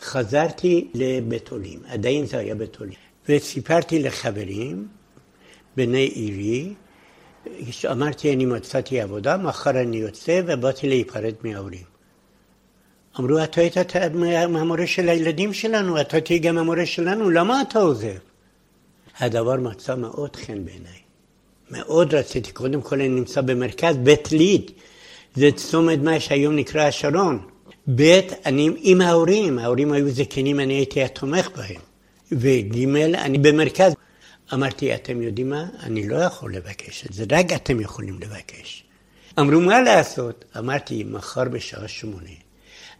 חזרתי 0.00 0.88
לבית 0.94 1.48
עולים, 1.48 1.80
עדיין 1.86 2.26
זה 2.26 2.38
היה 2.38 2.54
בית 2.54 2.76
עולים, 2.76 2.94
וסיפרתי 3.28 3.98
לחברים, 3.98 4.88
בני 5.76 6.04
עירי, 6.04 6.74
אמרתי, 7.90 8.32
אני 8.32 8.46
מצאתי 8.46 9.00
עבודה, 9.00 9.36
מחר 9.36 9.70
אני 9.70 9.96
יוצא, 9.96 10.40
ובאתי 10.46 10.88
להיפרד 10.88 11.34
מההורים. 11.44 11.95
אמרו, 13.20 13.44
אתה 13.44 13.60
היית 13.60 13.76
המורה 14.34 14.86
של 14.86 15.08
הילדים 15.08 15.52
שלנו, 15.52 16.00
אתה 16.00 16.20
תהיה 16.20 16.38
גם 16.38 16.58
המורה 16.58 16.86
שלנו, 16.86 17.30
למה 17.30 17.62
אתה 17.62 17.78
עוזב? 17.78 18.16
הדבר 19.18 19.56
מצא 19.56 19.94
מאוד 19.94 20.36
חן 20.36 20.64
בעיניי. 20.64 21.00
מאוד 21.70 22.14
רציתי, 22.14 22.52
קודם 22.52 22.82
כל 22.82 22.94
אני 22.94 23.08
נמצא 23.08 23.40
במרכז, 23.40 23.96
בית 23.96 24.32
ליד, 24.32 24.70
זה 25.34 25.48
צומת 25.56 25.98
מה 25.98 26.20
שהיום 26.20 26.56
נקרא 26.56 26.82
השרון. 26.82 27.38
ב', 27.94 28.20
אני 28.46 28.70
עם 28.80 29.00
ההורים, 29.00 29.58
ההורים 29.58 29.92
היו 29.92 30.10
זקנים, 30.10 30.60
אני 30.60 30.74
הייתי 30.74 31.02
התומך 31.02 31.48
בהם. 31.56 31.80
וג', 32.32 32.78
אני 33.14 33.38
במרכז. 33.38 33.92
אמרתי, 34.52 34.94
אתם 34.94 35.22
יודעים 35.22 35.50
מה? 35.50 35.66
אני 35.82 36.08
לא 36.08 36.16
יכול 36.16 36.54
לבקש 36.54 37.06
את 37.06 37.12
זה, 37.12 37.24
רק 37.30 37.52
אתם 37.52 37.80
יכולים 37.80 38.18
לבקש. 38.20 38.84
אמרו, 39.38 39.60
מה 39.60 39.80
לעשות? 39.82 40.44
אמרתי, 40.58 41.04
מחר 41.04 41.44
בשעה 41.44 41.88
שמונה, 41.88 42.30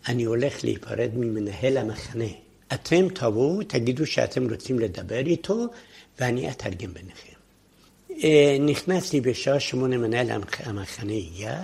אני 0.08 0.24
הולך 0.24 0.64
להיפרד 0.64 1.10
ממנהל 1.14 1.76
המחנה. 1.76 2.24
אתם 2.72 3.08
תבואו, 3.08 3.62
תגידו 3.62 4.06
שאתם 4.06 4.50
רוצים 4.50 4.78
לדבר 4.78 5.26
איתו, 5.26 5.66
ואני 6.20 6.50
אתרגם 6.50 6.94
ביניכם. 6.94 7.36
אה, 8.24 8.56
נכנסתי 8.60 9.20
בשעה 9.20 9.60
שמונה, 9.60 9.96
מנהל 9.98 10.30
המחנה 10.64 11.12
הגיע, 11.12 11.62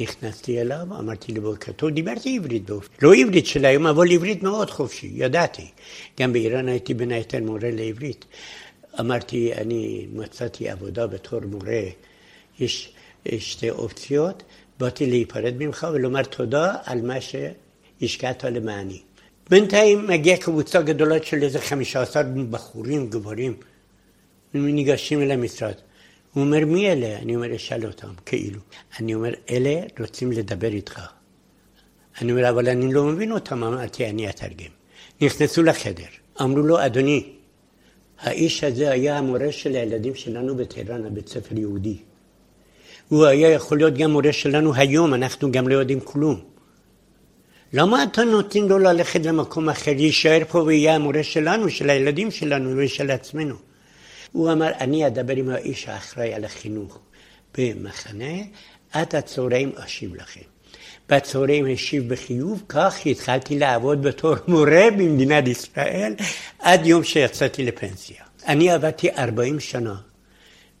נכנסתי 0.00 0.60
אליו, 0.60 0.86
אמרתי 0.98 1.32
לו 1.32 1.42
בוקר 1.42 1.72
טוב, 1.72 1.90
דיברתי 1.90 2.36
עברית 2.36 2.64
באופן, 2.64 2.92
לא 3.02 3.14
עברית 3.14 3.46
של 3.46 3.64
היום, 3.64 3.86
אבל 3.86 4.12
עברית 4.12 4.42
מאוד 4.42 4.70
חופשי, 4.70 5.10
ידעתי. 5.14 5.66
גם 6.20 6.32
באיראן 6.32 6.68
הייתי 6.68 6.94
בין 6.94 7.10
היתר 7.10 7.40
מורה 7.40 7.70
לעברית. 7.72 8.24
אמרתי, 9.00 9.54
אני 9.54 10.06
מצאתי 10.12 10.68
עבודה 10.68 11.06
בתור 11.06 11.40
מורה, 11.40 11.82
יש 12.58 12.92
שתי 13.38 13.70
אופציות, 13.70 14.42
באתי 14.78 15.06
להיפרד 15.06 15.54
ממך 15.58 15.86
ולומר 15.92 16.22
תודה 16.22 16.74
על 16.84 17.02
מה 17.02 17.20
שהשקעת 18.00 18.44
למעני. 18.44 19.00
בינתיים 19.50 20.06
מגיעה 20.06 20.36
קבוצה 20.36 20.82
גדולה 20.82 21.22
של 21.22 21.42
איזה 21.42 21.58
חמישה 21.58 22.02
עשר 22.02 22.20
בחורים, 22.50 23.10
גברים, 23.10 23.54
ניגשים 24.54 25.22
אל 25.22 25.30
המשרד. 25.30 25.74
הוא 26.32 26.44
אומר, 26.44 26.66
מי 26.66 26.92
אלה? 26.92 27.18
אני 27.18 27.36
אומר, 27.36 27.56
אשאל 27.56 27.86
אותם, 27.86 28.08
כאילו. 28.26 28.60
אני 29.00 29.14
אומר, 29.14 29.34
אלה 29.50 29.80
רוצים 30.00 30.32
לדבר 30.32 30.68
איתך. 30.68 31.00
אני 32.20 32.32
אומר, 32.32 32.48
אבל 32.48 32.68
אני 32.68 32.92
לא 32.92 33.04
מבין 33.04 33.32
אותם, 33.32 33.64
אמרתי, 33.64 34.06
אני 34.06 34.30
אתרגם. 34.30 34.70
נכנסו 35.20 35.62
לחדר, 35.62 36.10
אמרו 36.40 36.60
לו, 36.60 36.86
אדוני, 36.86 37.32
האיש 38.20 38.64
הזה 38.64 38.90
היה 38.90 39.18
המורה 39.18 39.52
של 39.52 39.74
הילדים 39.76 40.14
שלנו 40.14 40.56
בטהרן, 40.56 41.04
הבית 41.04 41.28
ספר 41.28 41.58
יהודי. 41.58 41.96
הוא 43.08 43.26
היה 43.26 43.50
יכול 43.50 43.78
להיות 43.78 43.94
גם 43.94 44.10
מורה 44.10 44.32
שלנו 44.32 44.74
היום, 44.74 45.14
אנחנו 45.14 45.52
גם 45.52 45.68
לא 45.68 45.74
יודעים 45.74 46.00
כלום. 46.00 46.49
למה 47.72 48.02
אתה 48.02 48.24
נותן 48.24 48.60
לו 48.60 48.78
ללכת 48.78 49.26
למקום 49.26 49.68
אחר, 49.68 49.92
להישאר 49.92 50.42
פה 50.48 50.58
ויהיה 50.58 50.94
המורה 50.94 51.22
שלנו, 51.22 51.70
של 51.70 51.90
הילדים 51.90 52.30
שלנו 52.30 52.74
ושל 52.76 53.10
עצמנו? 53.10 53.54
הוא 54.32 54.52
אמר, 54.52 54.70
אני 54.80 55.06
אדבר 55.06 55.36
עם 55.36 55.48
האיש 55.48 55.88
האחראי 55.88 56.34
על 56.34 56.44
החינוך 56.44 56.98
במחנה, 57.58 58.34
עד 58.92 59.14
הצהריים 59.14 59.72
אשיב 59.76 60.14
לכם. 60.14 60.40
בצהריים 61.08 61.66
השיב 61.72 62.12
בחיוב, 62.12 62.62
כך 62.68 63.06
התחלתי 63.06 63.58
לעבוד 63.58 64.02
בתור 64.02 64.34
מורה 64.48 64.90
במדינת 64.90 65.48
ישראל 65.48 66.14
עד 66.58 66.86
יום 66.86 67.04
שיצאתי 67.04 67.64
לפנסיה. 67.64 68.22
אני 68.46 68.70
עבדתי 68.70 69.10
40 69.10 69.60
שנה 69.60 69.94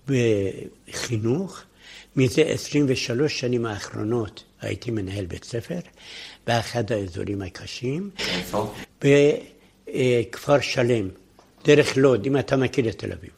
בחינוך, 0.08 1.62
מזה 2.16 2.42
23 2.42 3.40
שנים 3.40 3.66
האחרונות 3.66 4.44
הייתי 4.60 4.90
מנהל 4.90 5.26
בית 5.26 5.44
ספר 5.44 5.78
באחד 6.50 6.92
האזורים 6.92 7.42
הקשים. 7.42 8.10
איפה? 8.18 8.74
בכפר 9.04 10.60
שלם, 10.60 11.08
דרך 11.64 11.96
לוד, 11.96 12.26
אם 12.26 12.38
אתה 12.38 12.56
מכיר 12.56 12.88
את 12.88 12.98
תל 12.98 13.12
אביב. 13.12 13.30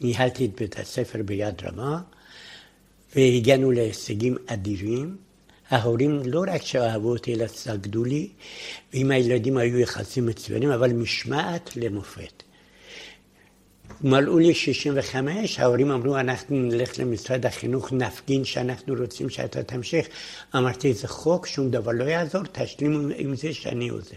וניהלתי 0.00 0.44
את 0.44 0.50
בית 0.60 0.78
הספר 0.78 1.22
ביד 1.24 1.54
רמה, 1.62 2.00
והגענו 3.16 3.70
להישגים 3.70 4.36
אדירים. 4.46 5.16
ההורים 5.70 6.20
לא 6.24 6.44
רק 6.48 6.62
שאהבו 6.62 7.08
אותי, 7.08 7.34
אלא 7.34 7.46
סגדו 7.46 8.04
לי, 8.04 8.28
ועם 8.92 9.10
הילדים 9.10 9.56
היו 9.56 9.78
יחסים 9.78 10.26
מצוינים, 10.26 10.70
אבל 10.70 10.92
משמעת 10.92 11.76
למופת. 11.76 12.42
מלאו 14.02 14.38
לי 14.38 14.54
65, 14.54 15.58
ההורים 15.58 15.90
אמרו, 15.90 16.16
אנחנו 16.16 16.56
נלך 16.56 16.98
למשרד 16.98 17.46
החינוך, 17.46 17.92
נפגין 17.92 18.44
שאנחנו 18.44 18.94
רוצים 19.00 19.30
שאתה 19.30 19.62
תמשיך. 19.62 20.06
אמרתי, 20.56 20.94
זה 20.94 21.08
חוק, 21.08 21.46
שום 21.46 21.70
דבר 21.70 21.92
לא 21.92 22.04
יעזור, 22.04 22.42
תשלימו 22.52 23.08
עם 23.16 23.36
זה 23.36 23.54
שאני 23.54 23.88
עוזב. 23.88 24.16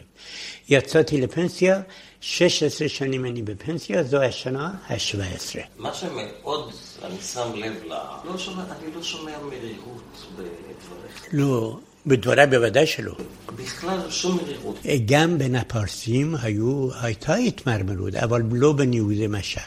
יצאתי 0.70 1.22
לפנסיה, 1.22 1.82
16 2.22 2.90
שנים 2.90 3.26
אני 3.26 3.42
בפנסיה, 3.42 4.04
זו 4.04 4.22
השנה 4.22 4.74
ה-17. 4.88 5.60
מה 5.78 5.94
שמאוד, 5.94 6.72
אני 7.04 7.18
שם 7.22 7.52
לב 7.56 7.74
ל... 7.86 7.94
לא 8.26 8.38
שומע, 8.38 8.64
אני 8.64 8.96
לא 8.96 9.04
שומע 9.04 9.38
מרירות 9.40 10.26
בדבריך. 10.36 11.28
לא. 11.32 11.80
בדבריי 12.06 12.48
בוודאי 12.48 12.88
שלא. 12.88 13.16
בכלל 13.56 14.00
שום 14.10 14.38
מרירות. 14.38 14.80
גם 15.06 15.38
בין 15.38 15.56
הפרסים 15.56 16.36
היו, 16.42 16.90
הייתה 17.02 17.36
התמרמרות, 17.36 18.16
אבל 18.16 18.42
לא 18.52 18.74
בין 18.74 18.94
יהודי 18.94 19.28
משד. 19.28 19.62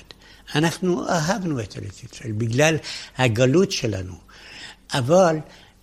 אנחנו 0.55 1.09
אהבנו 1.09 1.61
את 1.61 1.77
ארץ 1.77 2.03
ישראל 2.05 2.33
בגלל 2.33 2.77
הגלות 3.19 3.73
שלנו. 3.73 4.15
אבל 4.95 5.37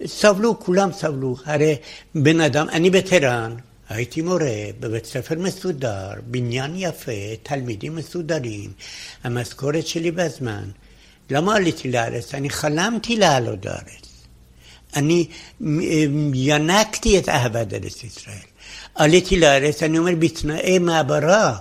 סבלו, 0.06 0.60
כולם 0.60 0.91
סבלו. 0.91 1.36
הרי 1.45 1.76
בן 2.16 2.41
אדם, 2.41 2.70
אני 2.70 2.89
וטרן, 2.93 3.56
הייתי 3.89 4.22
מורה 4.22 4.66
בבית 4.80 5.06
ספר 5.06 5.36
מסודר, 5.39 6.10
בניין 6.26 6.74
יפה, 6.76 7.12
תלמידים 7.43 7.95
מסודרים, 7.95 8.72
המשכורת 9.24 9.88
שלי 9.88 10.12
בזמן. 10.12 10.64
למה 11.30 11.56
עליתי 11.56 11.91
לארץ? 11.91 12.36
אני 12.36 12.49
חלמתי 12.49 13.16
לעלות 13.16 13.66
לארץ. 13.66 14.11
אני 14.95 15.27
ינקתי 16.33 17.19
את 17.19 17.29
אהבת 17.29 17.73
ארץ 17.73 18.03
ישראל. 18.03 18.35
עליתי 18.95 19.39
לארץ, 19.39 19.83
אני 19.83 19.97
אומר, 19.97 20.15
בתנאי 20.19 20.79
מעברה. 20.79 21.57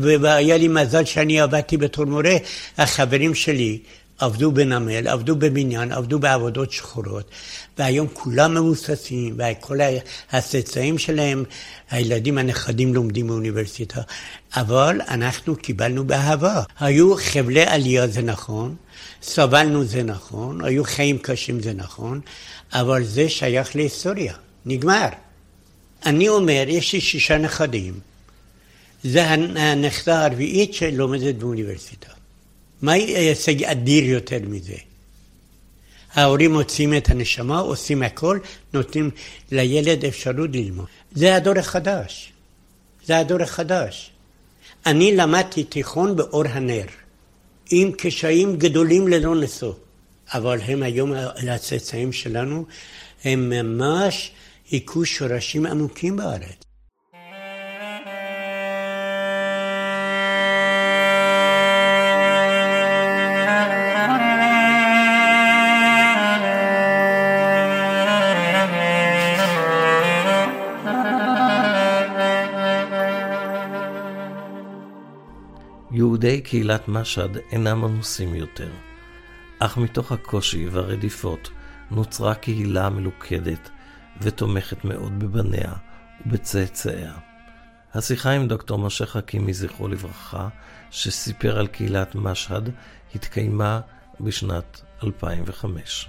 והיה 0.00 0.56
לי 0.56 0.68
מזל 0.68 1.04
שאני 1.04 1.40
עבדתי 1.40 1.76
בתור 1.76 2.04
מורה, 2.04 2.36
החברים 2.78 3.34
שלי 3.34 3.78
עבדו 4.18 4.52
בנמל, 4.52 5.08
עבדו 5.08 5.36
בבניין, 5.36 5.92
עבדו 5.92 6.18
בעבודות 6.18 6.72
שחורות, 6.72 7.30
והיום 7.78 8.06
כולם 8.12 8.54
מבוססים, 8.54 9.36
וכל 9.38 9.78
הצאצאים 10.32 10.98
שלהם, 10.98 11.44
הילדים 11.90 12.38
הנכדים 12.38 12.94
לומדים 12.94 13.26
באוניברסיטה, 13.26 14.00
אבל 14.56 15.00
אנחנו 15.08 15.56
קיבלנו 15.56 16.04
באהבה. 16.04 16.62
היו 16.80 17.14
חבלי 17.16 17.62
עלייה, 17.62 18.06
זה 18.06 18.22
נכון, 18.22 18.74
סבלנו 19.22 19.84
זה 19.84 20.02
נכון, 20.02 20.64
היו 20.64 20.84
חיים 20.84 21.18
קשים 21.18 21.60
זה 21.60 21.72
נכון, 21.72 22.20
אבל 22.72 23.04
זה 23.04 23.28
שייך 23.28 23.76
להיסטוריה, 23.76 24.34
נגמר. 24.66 25.08
אני 26.06 26.28
אומר, 26.28 26.64
יש 26.68 26.92
לי 26.92 27.00
שישה 27.00 27.38
נכדים, 27.38 28.00
זה 29.04 29.30
הנכדה 29.30 30.24
הרביעית 30.24 30.74
שלומדת 30.74 31.34
באוניברסיטה. 31.34 32.08
מה 32.82 32.92
הישג 32.92 33.64
אדיר 33.64 34.04
יותר 34.04 34.38
מזה? 34.46 34.76
ההורים 36.14 36.52
מוצאים 36.52 36.96
את 36.96 37.10
הנשמה, 37.10 37.58
עושים 37.58 38.02
הכל, 38.02 38.38
נותנים 38.72 39.10
לילד 39.52 40.04
אפשרות 40.04 40.50
ללמוד. 40.52 40.86
זה 41.12 41.36
הדור 41.36 41.58
החדש. 41.58 42.32
זה 43.06 43.18
הדור 43.18 43.42
החדש. 43.42 44.10
אני 44.86 45.16
למדתי 45.16 45.64
תיכון 45.64 46.16
באור 46.16 46.44
הנר. 46.48 46.86
עם 47.74 47.92
קשיים 47.92 48.56
גדולים 48.56 49.08
ללא 49.08 49.40
נשוא. 49.40 49.72
אבל 50.34 50.60
הם 50.60 50.82
היום, 50.82 51.12
הצאצאים 51.50 52.12
שלנו, 52.12 52.64
הם 53.24 53.50
ממש 53.50 54.32
היכו 54.70 55.04
שורשים 55.04 55.66
עמוקים 55.66 56.16
בארץ. 56.16 56.71
יהודי 76.24 76.40
קהילת 76.40 76.88
משהד 76.88 77.36
אינם 77.52 77.80
מנוסים 77.80 78.34
יותר, 78.34 78.70
אך 79.58 79.76
מתוך 79.78 80.12
הקושי 80.12 80.68
והרדיפות 80.68 81.50
נוצרה 81.90 82.34
קהילה 82.34 82.90
מלוכדת 82.90 83.70
ותומכת 84.20 84.84
מאוד 84.84 85.18
בבניה 85.18 85.72
ובצאצאיה. 86.26 87.12
השיחה 87.94 88.30
עם 88.30 88.48
דוקטור 88.48 88.78
משה 88.78 89.06
חכימי, 89.06 89.54
זכרו 89.54 89.88
לברכה, 89.88 90.48
שסיפר 90.90 91.58
על 91.58 91.66
קהילת 91.66 92.14
משהד, 92.14 92.70
התקיימה 93.14 93.80
בשנת 94.20 94.82
2005. 95.04 96.08